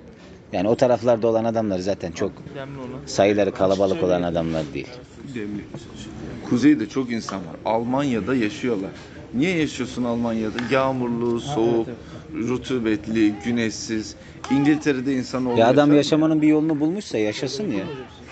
Yani 0.51 0.67
o 0.69 0.75
taraflarda 0.75 1.27
olan 1.27 1.43
adamlar 1.45 1.79
zaten 1.79 2.11
çok 2.11 2.31
sayıları 3.05 3.51
kalabalık 3.51 4.03
olan 4.03 4.23
adamlar 4.23 4.63
değil. 4.73 4.87
Kuzeyde 6.49 6.89
çok 6.89 7.11
insan 7.11 7.37
var. 7.39 7.55
Almanya'da 7.65 8.35
yaşıyorlar. 8.35 8.89
Niye 9.33 9.57
yaşıyorsun 9.57 10.03
Almanya'da? 10.03 10.57
Yağmurlu, 10.71 11.39
soğuk, 11.39 11.87
rutubetli, 12.33 13.33
güneşsiz. 13.45 14.15
İngiltere'de 14.51 15.13
insan 15.13 15.41
olmuyor. 15.41 15.57
Ya 15.57 15.67
adam 15.67 15.93
yaşamanın 15.95 16.41
bir 16.41 16.47
yolunu 16.47 16.79
bulmuşsa 16.79 17.17
yaşasın 17.17 17.71
ya. 17.71 17.83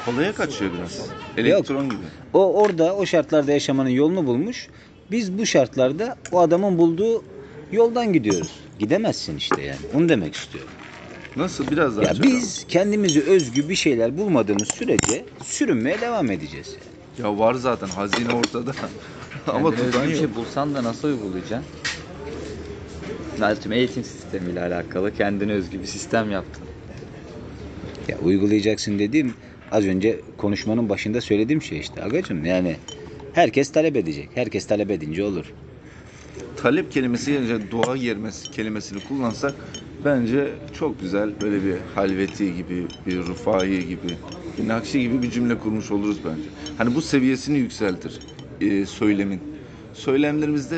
Kolaya 0.06 0.34
kaçıyor 0.34 0.71
biraz. 0.78 0.99
Elektron 1.38 1.86
gibi. 1.86 1.99
O 2.34 2.54
orada 2.54 2.95
o 2.95 3.06
şartlarda 3.06 3.52
yaşamanın 3.52 3.89
yolunu 3.89 4.26
bulmuş. 4.28 4.67
Biz 5.12 5.38
bu 5.38 5.45
şartlarda 5.45 6.15
o 6.32 6.39
adamın 6.39 6.78
bulduğu 6.78 7.23
yoldan 7.71 8.13
gidiyoruz. 8.13 8.52
Gidemezsin 8.80 9.38
işte 9.38 9.62
yani. 9.62 9.80
Onu 9.93 10.10
demek 10.10 10.36
istiyorum. 10.36 10.71
Nasıl? 11.36 11.71
Biraz 11.71 11.97
daha 11.97 12.06
Ya 12.06 12.12
açalım. 12.12 12.30
biz 12.32 12.65
kendimizi 12.67 13.21
özgü 13.21 13.69
bir 13.69 13.76
şeyler 13.76 14.17
bulmadığımız 14.17 14.67
sürece 14.67 15.26
sürünmeye 15.43 16.02
devam 16.02 16.32
edeceğiz. 16.32 16.76
Ya 17.17 17.38
var 17.38 17.54
zaten 17.54 17.89
hazine 17.89 18.32
ortada. 18.32 18.76
Ama 19.47 19.67
Ama 19.67 19.76
tutan 19.76 20.06
özgü 20.06 20.10
bir 20.10 20.13
yok. 20.13 20.15
şey 20.15 20.36
bulsan 20.36 20.76
da 20.76 20.84
nasıl 20.84 21.08
uygulayacaksın? 21.08 21.69
Zaten 23.36 23.71
eğitim 23.71 24.04
sistemiyle 24.04 24.62
alakalı 24.62 25.13
kendine 25.13 25.54
özgü 25.54 25.82
bir 25.82 25.86
sistem 25.88 26.32
yaptın. 26.32 26.69
Ya 28.08 28.17
uygulayacaksın 28.19 28.99
dediğim 28.99 29.38
az 29.71 29.86
önce 29.86 30.21
konuşmanın 30.38 30.89
başında 30.89 31.21
söylediğim 31.21 31.62
şey 31.62 31.80
işte 31.80 32.04
agacım 32.04 32.45
yani 32.45 32.82
herkes 33.32 33.71
talep 33.71 33.95
edecek. 33.97 34.32
Herkes 34.36 34.65
talep 34.65 34.91
edince 34.91 35.23
olur. 35.23 35.54
talep 36.56 36.91
kelimesi 36.91 37.32
yerine 37.32 37.71
dua 37.71 37.95
yermesi 37.95 38.49
kelimesini 38.52 39.04
kullansak 39.04 39.83
bence 40.05 40.47
çok 40.79 41.01
güzel 41.01 41.41
böyle 41.41 41.65
bir 41.65 41.75
halveti 41.95 42.55
gibi, 42.55 42.87
bir 43.07 43.17
rufai 43.17 43.87
gibi, 43.87 44.17
bir 44.57 44.67
nakşi 44.67 45.01
gibi 45.01 45.21
bir 45.21 45.31
cümle 45.31 45.59
kurmuş 45.59 45.91
oluruz 45.91 46.17
bence. 46.25 46.49
Hani 46.77 46.95
bu 46.95 47.01
seviyesini 47.01 47.57
yükseltir 47.57 48.21
e, 48.61 48.85
söylemin. 48.85 49.41
Söylemlerimizde 49.93 50.77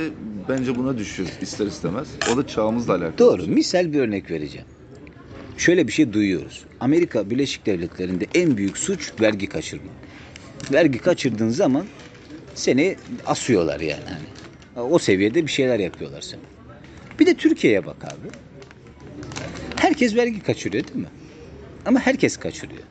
bence 0.50 0.78
buna 0.78 0.98
düşüyoruz 0.98 1.36
ister 1.42 1.66
istemez. 1.66 2.08
O 2.26 2.38
da 2.38 2.48
çağımızla 2.48 2.94
alakalı. 2.94 3.18
Doğru. 3.18 3.48
Misal 3.48 3.94
bir 3.94 4.00
örnek 4.00 4.32
vereceğim. 4.32 4.68
Şöyle 5.58 5.88
bir 5.88 5.92
şey 5.92 6.14
duyuyoruz. 6.14 6.66
Amerika 6.80 7.30
Birleşik 7.30 7.66
Devletleri'nde 7.66 8.26
en 8.36 8.58
büyük 8.58 8.78
suç 8.78 9.14
vergi 9.22 9.48
kaçırmak. 9.48 9.96
Vergi 10.72 11.00
kaçırdığın 11.00 11.50
zaman 11.50 11.86
seni 12.54 12.96
asıyorlar 13.26 13.80
yani. 13.80 14.04
Hani. 14.06 14.26
O 14.90 15.00
seviyede 15.00 15.48
bir 15.48 15.52
şeyler 15.52 15.80
yapıyorlar 15.80 16.22
sana. 16.22 16.42
Bir 17.20 17.26
de 17.26 17.34
Türkiye'ye 17.34 17.86
bak 17.86 18.04
abi. 18.04 18.45
Herkes 19.86 20.16
vergi 20.16 20.40
kaçırıyor 20.40 20.88
değil 20.88 21.00
mi? 21.00 21.08
Ama 21.86 22.00
herkes 22.00 22.38
kaçırıyor. 22.38 22.84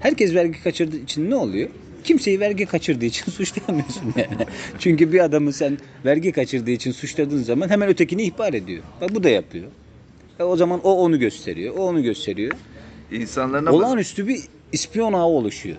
Herkes 0.00 0.34
vergi 0.34 0.62
kaçırdığı 0.62 0.96
için 0.96 1.30
ne 1.30 1.34
oluyor? 1.34 1.68
Kimseyi 2.04 2.40
vergi 2.40 2.66
kaçırdığı 2.66 3.04
için 3.04 3.30
suçlayamıyorsun 3.32 4.14
yani. 4.16 4.46
Çünkü 4.78 5.12
bir 5.12 5.20
adamı 5.20 5.52
sen 5.52 5.78
vergi 6.04 6.32
kaçırdığı 6.32 6.70
için 6.70 6.92
suçladığın 6.92 7.42
zaman 7.42 7.68
hemen 7.68 7.88
ötekini 7.88 8.22
ihbar 8.22 8.54
ediyor. 8.54 8.82
Bak 9.00 9.14
bu 9.14 9.22
da 9.22 9.28
yapıyor. 9.28 9.66
E 10.38 10.42
o 10.42 10.56
zaman 10.56 10.80
o 10.84 10.92
onu 10.92 11.18
gösteriyor, 11.18 11.74
o 11.76 11.86
onu 11.86 12.02
gösteriyor. 12.02 12.52
İnsanların 13.12 13.66
Olağanüstü 13.66 14.28
bir 14.28 14.40
ispiyon 14.72 15.12
ağı 15.12 15.26
oluşuyor. 15.26 15.76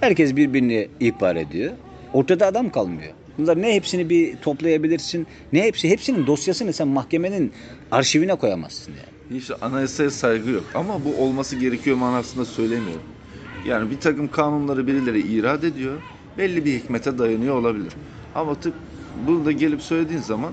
Herkes 0.00 0.36
birbirini 0.36 0.88
ihbar 1.00 1.36
ediyor. 1.36 1.72
Ortada 2.12 2.46
adam 2.46 2.70
kalmıyor. 2.70 3.12
Bunlar 3.38 3.62
ne 3.62 3.74
hepsini 3.74 4.10
bir 4.10 4.36
toplayabilirsin, 4.36 5.26
ne 5.52 5.62
hepsi 5.62 5.90
hepsinin 5.90 6.26
dosyasını 6.26 6.72
sen 6.72 6.88
mahkemenin 6.88 7.52
arşivine 7.90 8.34
koyamazsın 8.34 8.92
yani. 8.92 9.15
İşte 9.30 9.54
anayasaya 9.60 10.10
saygı 10.10 10.50
yok. 10.50 10.64
Ama 10.74 11.04
bu 11.04 11.22
olması 11.22 11.56
gerekiyor 11.56 11.96
manasında 11.96 12.44
söylemiyorum. 12.44 13.02
Yani 13.64 13.90
bir 13.90 14.00
takım 14.00 14.28
kanunları 14.28 14.86
birileri 14.86 15.20
irad 15.20 15.62
ediyor. 15.62 16.02
Belli 16.38 16.64
bir 16.64 16.74
hikmete 16.78 17.18
dayanıyor 17.18 17.56
olabilir. 17.56 17.92
Ama 18.34 18.54
tıp 18.54 18.74
bunu 19.26 19.44
da 19.44 19.52
gelip 19.52 19.82
söylediğin 19.82 20.20
zaman 20.20 20.52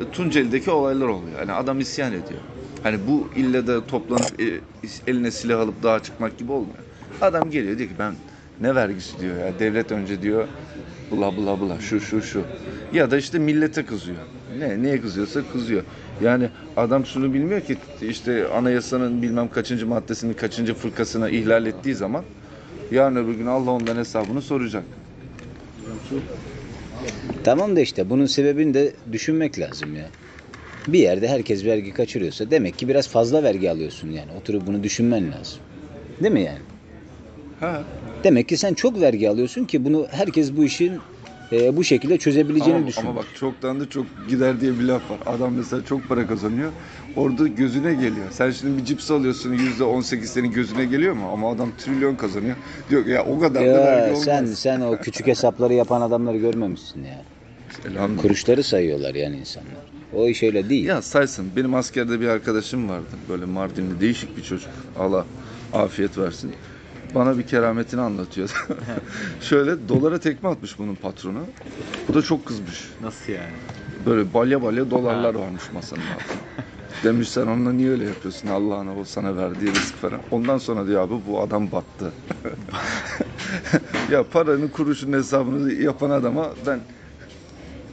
e, 0.00 0.10
Tunceli'deki 0.10 0.70
olaylar 0.70 1.06
oluyor. 1.08 1.38
Yani 1.38 1.52
adam 1.52 1.80
isyan 1.80 2.12
ediyor. 2.12 2.40
Hani 2.82 3.06
bu 3.08 3.28
ille 3.36 3.66
de 3.66 3.86
toplanıp 3.86 4.40
e, 4.40 4.60
eline 5.06 5.30
silah 5.30 5.60
alıp 5.60 5.82
dağa 5.82 6.02
çıkmak 6.02 6.38
gibi 6.38 6.52
olmuyor. 6.52 6.78
Adam 7.20 7.50
geliyor 7.50 7.78
diyor 7.78 7.88
ki 7.90 7.96
ben 7.98 8.14
ne 8.60 8.74
vergisi 8.74 9.18
diyor 9.20 9.38
ya 9.38 9.58
devlet 9.58 9.92
önce 9.92 10.22
diyor 10.22 10.48
bula 11.10 11.36
bula 11.36 11.60
bula 11.60 11.80
şu 11.80 12.00
şu 12.00 12.22
şu. 12.22 12.42
Ya 12.92 13.10
da 13.10 13.16
işte 13.16 13.38
millete 13.38 13.84
kızıyor. 13.84 14.18
Ne 14.58 14.82
neye 14.82 15.00
kızıyorsa 15.00 15.40
kızıyor. 15.52 15.82
Yani 16.22 16.48
adam 16.76 17.06
şunu 17.06 17.34
bilmiyor 17.34 17.60
ki 17.60 17.76
işte 18.02 18.48
anayasanın 18.48 19.22
bilmem 19.22 19.48
kaçıncı 19.48 19.86
maddesinin 19.86 20.34
kaçıncı 20.34 20.74
fırkasına 20.74 21.30
ihlal 21.30 21.66
ettiği 21.66 21.94
zaman 21.94 22.24
yarın 22.90 23.16
öbür 23.16 23.34
gün 23.34 23.46
Allah 23.46 23.70
ondan 23.70 23.96
hesabını 23.96 24.42
soracak. 24.42 24.84
Tamam 27.44 27.76
da 27.76 27.80
işte 27.80 28.10
bunun 28.10 28.26
sebebini 28.26 28.74
de 28.74 28.92
düşünmek 29.12 29.58
lazım 29.58 29.96
ya. 29.96 30.10
Bir 30.86 30.98
yerde 30.98 31.28
herkes 31.28 31.64
vergi 31.64 31.92
kaçırıyorsa 31.92 32.50
demek 32.50 32.78
ki 32.78 32.88
biraz 32.88 33.08
fazla 33.08 33.42
vergi 33.42 33.70
alıyorsun 33.70 34.10
yani. 34.10 34.32
Oturup 34.40 34.66
bunu 34.66 34.82
düşünmen 34.82 35.32
lazım. 35.32 35.58
Değil 36.22 36.32
mi 36.34 36.42
yani? 36.42 36.58
Ha. 37.60 37.82
Demek 38.24 38.48
ki 38.48 38.56
sen 38.56 38.74
çok 38.74 39.00
vergi 39.00 39.30
alıyorsun 39.30 39.64
ki 39.64 39.84
bunu 39.84 40.06
herkes 40.10 40.56
bu 40.56 40.64
işin 40.64 41.00
e, 41.52 41.76
bu 41.76 41.84
şekilde 41.84 42.18
çözebileceğini 42.18 42.78
Ama, 42.78 42.86
düşünüyor. 42.86 43.10
ama 43.12 43.20
bak 43.20 43.26
çoktan 43.34 43.80
da 43.80 43.88
çok 43.88 44.06
gider 44.28 44.60
diye 44.60 44.78
bir 44.78 44.84
laf 44.84 45.10
var. 45.10 45.18
Adam 45.26 45.54
mesela 45.54 45.84
çok 45.84 46.08
para 46.08 46.26
kazanıyor. 46.26 46.72
Orada 47.16 47.46
gözüne 47.48 47.94
geliyor. 47.94 48.26
Sen 48.30 48.50
şimdi 48.50 48.78
bir 48.78 48.84
cips 48.84 49.10
alıyorsun 49.10 49.52
yüzde 49.52 49.84
on 49.84 50.00
sekiz 50.00 50.30
senin 50.30 50.50
gözüne 50.52 50.84
geliyor 50.84 51.14
mu? 51.14 51.28
Ama 51.32 51.50
adam 51.52 51.68
trilyon 51.78 52.14
kazanıyor. 52.14 52.56
Diyor 52.90 53.06
ya 53.06 53.24
o 53.24 53.38
kadar 53.38 53.62
da 53.66 53.74
vergi 53.74 54.00
Ya 54.00 54.06
olmaz. 54.08 54.24
sen 54.24 54.44
sen 54.46 54.80
o 54.80 54.96
küçük 54.96 55.26
hesapları 55.26 55.74
yapan 55.74 56.00
adamları 56.00 56.36
görmemişsin 56.36 57.04
ya. 57.04 57.22
Elhamdülillah. 57.90 58.22
Kuruşları 58.22 58.62
sayıyorlar 58.62 59.14
yani 59.14 59.36
insanlar. 59.36 59.72
O 60.14 60.28
iş 60.28 60.42
öyle 60.42 60.68
değil. 60.68 60.84
Ya 60.84 61.02
saysın. 61.02 61.46
Benim 61.56 61.74
askerde 61.74 62.20
bir 62.20 62.28
arkadaşım 62.28 62.88
vardı. 62.88 63.06
Böyle 63.28 63.44
Mardinli 63.44 64.00
değişik 64.00 64.36
bir 64.36 64.42
çocuk. 64.42 64.70
Allah 64.98 65.26
afiyet 65.72 66.18
versin. 66.18 66.52
Bana 67.14 67.38
bir 67.38 67.46
kerametini 67.46 68.00
anlatıyor. 68.00 68.64
Şöyle 69.40 69.88
dolara 69.88 70.18
tekme 70.18 70.48
atmış 70.48 70.78
bunun 70.78 70.94
patronu. 70.94 71.46
Bu 72.08 72.14
da 72.14 72.22
çok 72.22 72.46
kızmış. 72.46 72.84
Nasıl 73.00 73.32
yani? 73.32 73.52
Böyle 74.06 74.34
balya 74.34 74.62
balya 74.62 74.90
dolarlar 74.90 75.34
varmış 75.34 75.62
masanın 75.72 76.00
altında. 76.00 76.66
Demiş 77.04 77.28
sen 77.28 77.46
onunla 77.46 77.72
niye 77.72 77.90
öyle 77.90 78.04
yapıyorsun 78.04 78.48
Allah'ına 78.48 78.96
o 78.96 79.04
sana 79.04 79.36
verdiği 79.36 79.68
rızık 79.68 79.96
falan. 79.96 80.20
Ondan 80.30 80.58
sonra 80.58 80.86
diyor 80.86 81.02
abi 81.02 81.14
bu 81.28 81.40
adam 81.40 81.72
battı. 81.72 82.12
ya 84.10 84.24
paranın 84.28 84.68
kuruşun 84.68 85.12
hesabını 85.12 85.72
yapan 85.72 86.10
adama 86.10 86.50
ben 86.66 86.80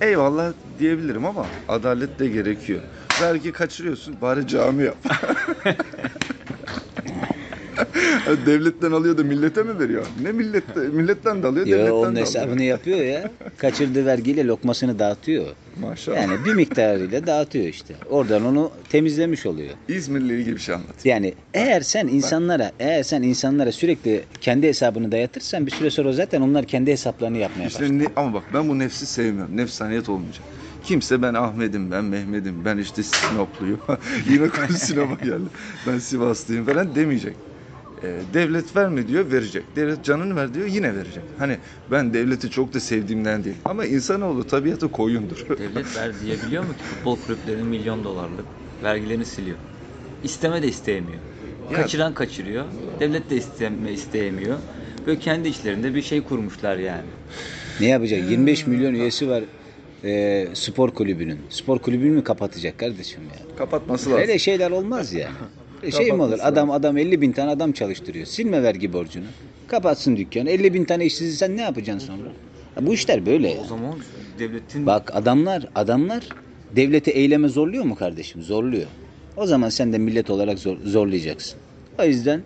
eyvallah 0.01 0.53
diyebilirim 0.79 1.25
ama 1.25 1.45
adalet 1.67 2.19
de 2.19 2.27
gerekiyor. 2.27 2.81
Vergi 3.21 3.51
kaçırıyorsun 3.51 4.21
bari 4.21 4.47
cami 4.47 4.83
yap. 4.83 4.97
Devletten 8.45 8.91
alıyor 8.91 9.17
da 9.17 9.23
millete 9.23 9.63
mi 9.63 9.79
veriyor? 9.79 10.05
Ne 10.23 10.31
millette, 10.31 10.79
milletten 10.79 11.43
de 11.43 11.47
alıyor, 11.47 11.65
Ya 11.65 11.77
devletten 11.77 11.93
onun 11.93 12.03
de 12.03 12.07
alıyor. 12.09 12.25
hesabını 12.27 12.63
yapıyor 12.63 12.99
ya. 12.99 13.31
Kaçırdığı 13.57 14.05
vergiyle 14.05 14.47
lokmasını 14.47 14.99
dağıtıyor. 14.99 15.45
Maşallah. 15.79 16.17
Yani 16.21 16.45
bir 16.45 16.53
miktarıyla 16.53 17.27
dağıtıyor 17.27 17.65
işte. 17.65 17.95
Oradan 18.09 18.45
onu 18.45 18.71
temizlemiş 18.89 19.45
oluyor. 19.45 19.73
İzmir'le 19.87 20.29
ilgili 20.29 20.55
bir 20.55 20.61
şey 20.61 20.75
anlat. 20.75 21.05
Yani 21.05 21.33
eğer 21.53 21.81
sen 21.81 22.07
insanlara 22.07 22.71
eğer 22.79 23.03
sen 23.03 23.21
insanlara 23.21 23.71
sürekli 23.71 24.23
kendi 24.41 24.67
hesabını 24.67 25.11
dayatırsan 25.11 25.65
bir 25.65 25.71
süre 25.71 25.89
sonra 25.89 26.13
zaten 26.13 26.41
onlar 26.41 26.65
kendi 26.65 26.91
hesaplarını 26.91 27.37
yapmaya 27.37 27.65
başlar. 27.65 27.81
İşte 27.85 27.99
ne, 27.99 28.07
ama 28.15 28.33
bak 28.33 28.43
ben 28.53 28.69
bu 28.69 28.79
nefsi 28.79 29.07
sevmiyorum. 29.07 29.57
Nefsaniyet 29.57 30.09
olmayacak. 30.09 30.45
Kimse 30.81 31.21
ben 31.21 31.33
Ahmet'im, 31.33 31.91
ben 31.91 32.05
Mehmet'im, 32.05 32.65
ben 32.65 32.77
işte 32.77 33.03
Sinopluyum. 33.03 33.79
Yine 34.29 34.49
konu 34.49 34.67
Sinop'a 34.77 35.25
geldi. 35.25 35.49
Ben 35.87 35.97
Sivaslıyım 35.97 36.65
falan 36.65 36.95
demeyecek. 36.95 37.37
Ee, 38.03 38.21
devlet 38.33 38.75
verme 38.75 39.07
diyor, 39.07 39.31
verecek. 39.31 39.63
Devlet 39.75 40.05
canını 40.05 40.35
ver 40.35 40.53
diyor, 40.53 40.67
yine 40.67 40.95
verecek. 40.95 41.23
Hani 41.37 41.57
ben 41.91 42.13
devleti 42.13 42.49
çok 42.49 42.73
da 42.73 42.79
sevdiğimden 42.79 43.43
değil. 43.43 43.55
Ama 43.65 43.85
insanoğlu 43.85 44.47
tabiatı 44.47 44.91
koyundur. 44.91 45.45
Devlet 45.59 45.95
ver 45.97 46.11
diyebiliyor 46.21 46.63
mu 46.63 46.69
ki 46.73 46.83
futbol 46.83 47.17
kulüplerinin 47.17 47.65
milyon 47.65 48.03
dolarlık 48.03 48.45
vergilerini 48.83 49.25
siliyor? 49.25 49.57
İsteme 50.23 50.61
de 50.61 50.67
isteyemiyor. 50.67 51.19
Ya- 51.71 51.77
Kaçıran 51.77 52.13
kaçırıyor. 52.13 52.65
Devlet 52.99 53.29
de 53.29 53.35
isteme 53.37 53.91
isteyemiyor. 53.91 54.57
Böyle 55.07 55.19
kendi 55.19 55.47
içlerinde 55.47 55.95
bir 55.95 56.01
şey 56.01 56.21
kurmuşlar 56.21 56.77
yani. 56.77 57.05
Ne 57.79 57.87
yapacak? 57.87 58.29
25 58.29 58.67
milyon 58.67 58.93
üyesi 58.93 59.29
var 59.29 59.43
e, 60.03 60.47
spor 60.53 60.91
kulübünün. 60.91 61.39
Spor 61.49 61.79
kulübünü 61.79 62.11
mü 62.11 62.23
kapatacak 62.23 62.77
kardeşim 62.77 63.21
ya? 63.23 63.55
Kapatması 63.57 64.09
lazım. 64.09 64.21
Öyle 64.21 64.39
şeyler 64.39 64.71
olmaz 64.71 65.13
yani. 65.13 65.31
Öyle 65.83 65.91
şey 65.95 66.11
mi 66.11 66.21
olur? 66.21 66.39
Adam 66.41 66.71
adam 66.71 66.97
50 66.97 67.21
bin 67.21 67.31
tane 67.31 67.51
adam 67.51 67.71
çalıştırıyor. 67.71 68.25
Silme 68.25 68.63
vergi 68.63 68.93
borcunu. 68.93 69.25
Kapatsın 69.67 70.17
dükkanı. 70.17 70.49
50 70.49 70.73
bin 70.73 70.83
tane 70.85 71.05
işsizi 71.05 71.37
sen 71.37 71.57
ne 71.57 71.61
yapacaksın 71.61 72.07
sonra? 72.07 72.29
Ya 72.77 72.87
bu 72.87 72.93
işler 72.93 73.25
böyle 73.25 73.49
ya. 73.49 73.61
O 73.61 73.65
zaman 73.65 73.99
devletin 74.39 74.85
Bak 74.85 75.15
adamlar 75.15 75.67
adamlar 75.75 76.29
devleti 76.75 77.11
eyleme 77.11 77.47
zorluyor 77.47 77.83
mu 77.83 77.95
kardeşim? 77.95 78.41
Zorluyor. 78.41 78.87
O 79.37 79.45
zaman 79.45 79.69
sen 79.69 79.93
de 79.93 79.97
millet 79.97 80.29
olarak 80.29 80.59
zor- 80.59 80.77
zorlayacaksın. 80.85 81.59
O 81.99 82.03
yüzden 82.03 82.41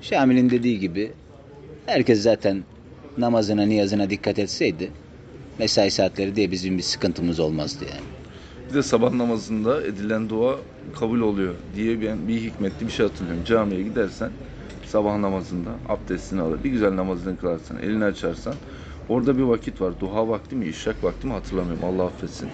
Şamil'in 0.00 0.50
dediği 0.50 0.80
gibi 0.80 1.10
herkes 1.86 2.22
zaten 2.22 2.64
namazına 3.18 3.62
niyazına 3.66 4.10
dikkat 4.10 4.38
etseydi 4.38 4.90
mesai 5.58 5.90
saatleri 5.90 6.36
diye 6.36 6.50
bizim 6.50 6.78
bir 6.78 6.82
sıkıntımız 6.82 7.40
olmazdı 7.40 7.84
yani. 7.84 8.17
Bir 8.68 8.74
de 8.74 8.82
sabah 8.82 9.12
namazında 9.12 9.82
edilen 9.86 10.28
dua 10.28 10.66
kabul 10.92 11.20
oluyor 11.20 11.54
diye 11.74 12.00
ben 12.02 12.28
bir 12.28 12.40
hikmetli 12.40 12.86
bir 12.86 12.92
şey 12.92 13.06
hatırlıyorum. 13.06 13.44
Camiye 13.44 13.82
gidersen 13.82 14.36
sabah 14.82 15.16
namazında 15.16 15.80
abdestini 15.86 16.40
alır. 16.40 16.64
Bir 16.64 16.70
güzel 16.70 16.96
namazını 16.96 17.36
kılarsan, 17.38 17.78
elini 17.78 18.04
açarsan 18.04 18.60
orada 19.08 19.38
bir 19.38 19.42
vakit 19.42 19.80
var. 19.80 20.00
Duha 20.00 20.28
vakti 20.28 20.56
mi, 20.56 20.66
işrak 20.66 21.04
vakti 21.04 21.26
mi 21.26 21.32
hatırlamıyorum. 21.32 21.84
Allah 21.84 22.06
affetsin. 22.06 22.52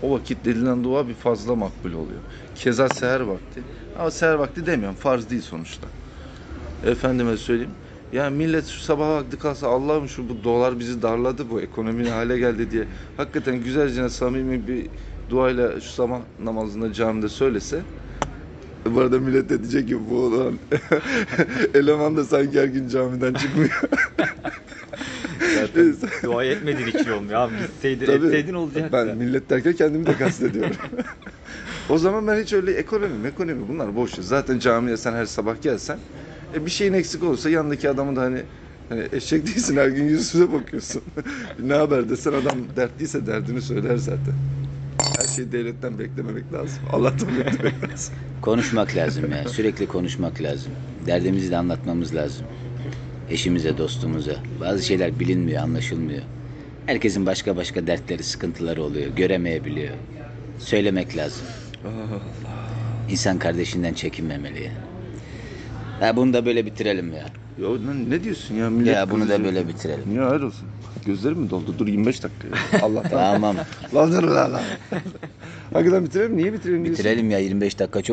O 0.00 0.12
vakit 0.14 0.46
edilen 0.46 0.84
dua 0.84 1.08
bir 1.08 1.14
fazla 1.14 1.56
makbul 1.56 1.92
oluyor. 1.92 2.22
Keza 2.54 2.90
seher 2.90 3.20
vakti. 3.20 3.66
Ama 3.94 4.10
seher 4.10 4.34
vakti 4.34 4.66
demiyorum. 4.66 4.96
Farz 4.96 5.30
değil 5.30 5.42
sonuçta. 5.42 5.92
Efendime 6.82 7.36
söyleyeyim. 7.36 7.76
Yani 8.12 8.36
millet 8.36 8.66
şu 8.66 8.80
sabah 8.82 9.08
vakti 9.08 9.38
kalsa 9.38 9.68
Allah'ım 9.68 10.08
şu 10.08 10.28
bu 10.28 10.44
dolar 10.44 10.78
bizi 10.78 11.02
darladı 11.02 11.50
bu 11.50 11.60
ekonomi 11.60 12.04
ne 12.04 12.10
hale 12.10 12.38
geldi 12.38 12.70
diye. 12.70 12.88
Hakikaten 13.14 13.56
güzelce 13.60 14.08
samimi 14.08 14.66
bir 14.66 14.90
duayla 15.30 15.80
şu 15.80 15.88
sabah 15.88 16.20
namazında 16.38 16.92
camide 16.92 17.28
söylese. 17.28 17.80
Bu 18.86 19.00
arada 19.00 19.20
millet 19.20 19.48
de 19.48 19.58
diyecek 19.58 19.88
ki 19.88 20.10
bu 20.10 20.18
olan 20.18 20.58
eleman 21.74 22.16
da 22.16 22.24
sanki 22.24 22.60
her 22.60 22.64
gün 22.64 22.88
camiden 22.88 23.34
çıkmıyor. 23.34 23.80
Zaten 25.54 25.94
dua 26.22 26.44
etmediğin 26.44 26.88
için 26.88 27.10
olmuyor 27.10 27.40
abi. 27.40 27.52
Gitseydin 27.66 28.06
Tabii. 28.06 28.26
etseydin 28.26 28.54
olacaktı. 28.54 28.88
Ben 28.92 29.16
millet 29.16 29.50
derken 29.50 29.72
kendimi 29.72 30.06
de 30.06 30.16
kastediyorum. 30.16 30.76
o 31.90 31.98
zaman 31.98 32.26
ben 32.26 32.42
hiç 32.42 32.52
öyle 32.52 32.72
ekonomi 32.72 33.28
ekonomi 33.28 33.68
bunlar 33.68 33.96
boş. 33.96 34.12
Zaten 34.12 34.58
camiye 34.58 34.96
sen 34.96 35.12
her 35.12 35.26
sabah 35.26 35.62
gelsen 35.62 35.98
e, 36.54 36.66
bir 36.66 36.70
şeyin 36.70 36.92
eksik 36.92 37.22
olursa 37.22 37.50
yanındaki 37.50 37.90
adamı 37.90 38.16
da 38.16 38.20
hani 38.20 38.42
hani 38.88 39.08
eşek 39.12 39.46
değilsin 39.46 39.76
her 39.76 39.88
gün 39.88 40.04
yüzüne 40.04 40.52
bakıyorsun. 40.52 41.02
ne 41.58 41.74
haber 41.74 42.08
desen 42.08 42.32
adam 42.32 42.76
dertliyse 42.76 43.26
derdini 43.26 43.62
söyler 43.62 43.96
zaten. 43.96 44.34
Şeyi 45.36 45.52
devletten 45.52 45.98
beklememek 45.98 46.52
lazım. 46.52 46.78
Allah'tan 46.92 47.28
beklemek 47.38 47.82
lazım. 47.92 48.14
Konuşmak 48.40 48.96
lazım 48.96 49.30
ya. 49.32 49.48
Sürekli 49.48 49.86
konuşmak 49.86 50.42
lazım. 50.42 50.72
Derdimizi 51.06 51.50
de 51.50 51.56
anlatmamız 51.56 52.14
lazım. 52.14 52.46
Eşimize, 53.30 53.78
dostumuza. 53.78 54.36
Bazı 54.60 54.82
şeyler 54.82 55.20
bilinmiyor, 55.20 55.62
anlaşılmıyor. 55.62 56.22
Herkesin 56.86 57.26
başka 57.26 57.56
başka 57.56 57.86
dertleri, 57.86 58.22
sıkıntıları 58.22 58.82
oluyor. 58.82 59.10
Göremeyebiliyor. 59.16 59.94
Söylemek 60.58 61.16
lazım. 61.16 61.46
İnsan 63.10 63.38
kardeşinden 63.38 63.94
çekinmemeli 63.94 64.62
ya. 64.62 64.70
Ha 66.00 66.16
bunu 66.16 66.32
da 66.32 66.46
böyle 66.46 66.66
bitirelim 66.66 67.12
ya. 67.12 67.26
Ya 67.62 67.68
ne 68.08 68.24
diyorsun 68.24 68.54
ya 68.54 68.70
millet 68.70 68.94
Ya 68.96 69.10
bunu 69.10 69.20
da 69.20 69.22
kızıyor. 69.26 69.44
böyle 69.44 69.68
bitirelim. 69.68 70.16
Ya 70.16 70.30
hayır 70.30 70.40
olsun. 70.40 70.68
Gözlerim 71.06 71.38
mi 71.38 71.50
doldu? 71.50 71.74
Dur 71.78 71.86
25 71.86 72.22
dakika 72.22 72.48
ya. 72.48 72.82
Allah'tan. 72.82 73.10
Tamam. 73.34 73.56
Lan 73.94 74.12
dur 74.12 74.22
lan 74.22 74.52
lan. 74.52 74.62
Hakikaten 75.72 76.04
bitirelim. 76.04 76.36
Niye 76.36 76.52
bitirelim 76.52 76.84
diyorsun? 76.84 77.04
Bitirelim 77.04 77.30
ya 77.30 77.38
25 77.38 77.78
dakika 77.78 78.02
çok 78.02 78.10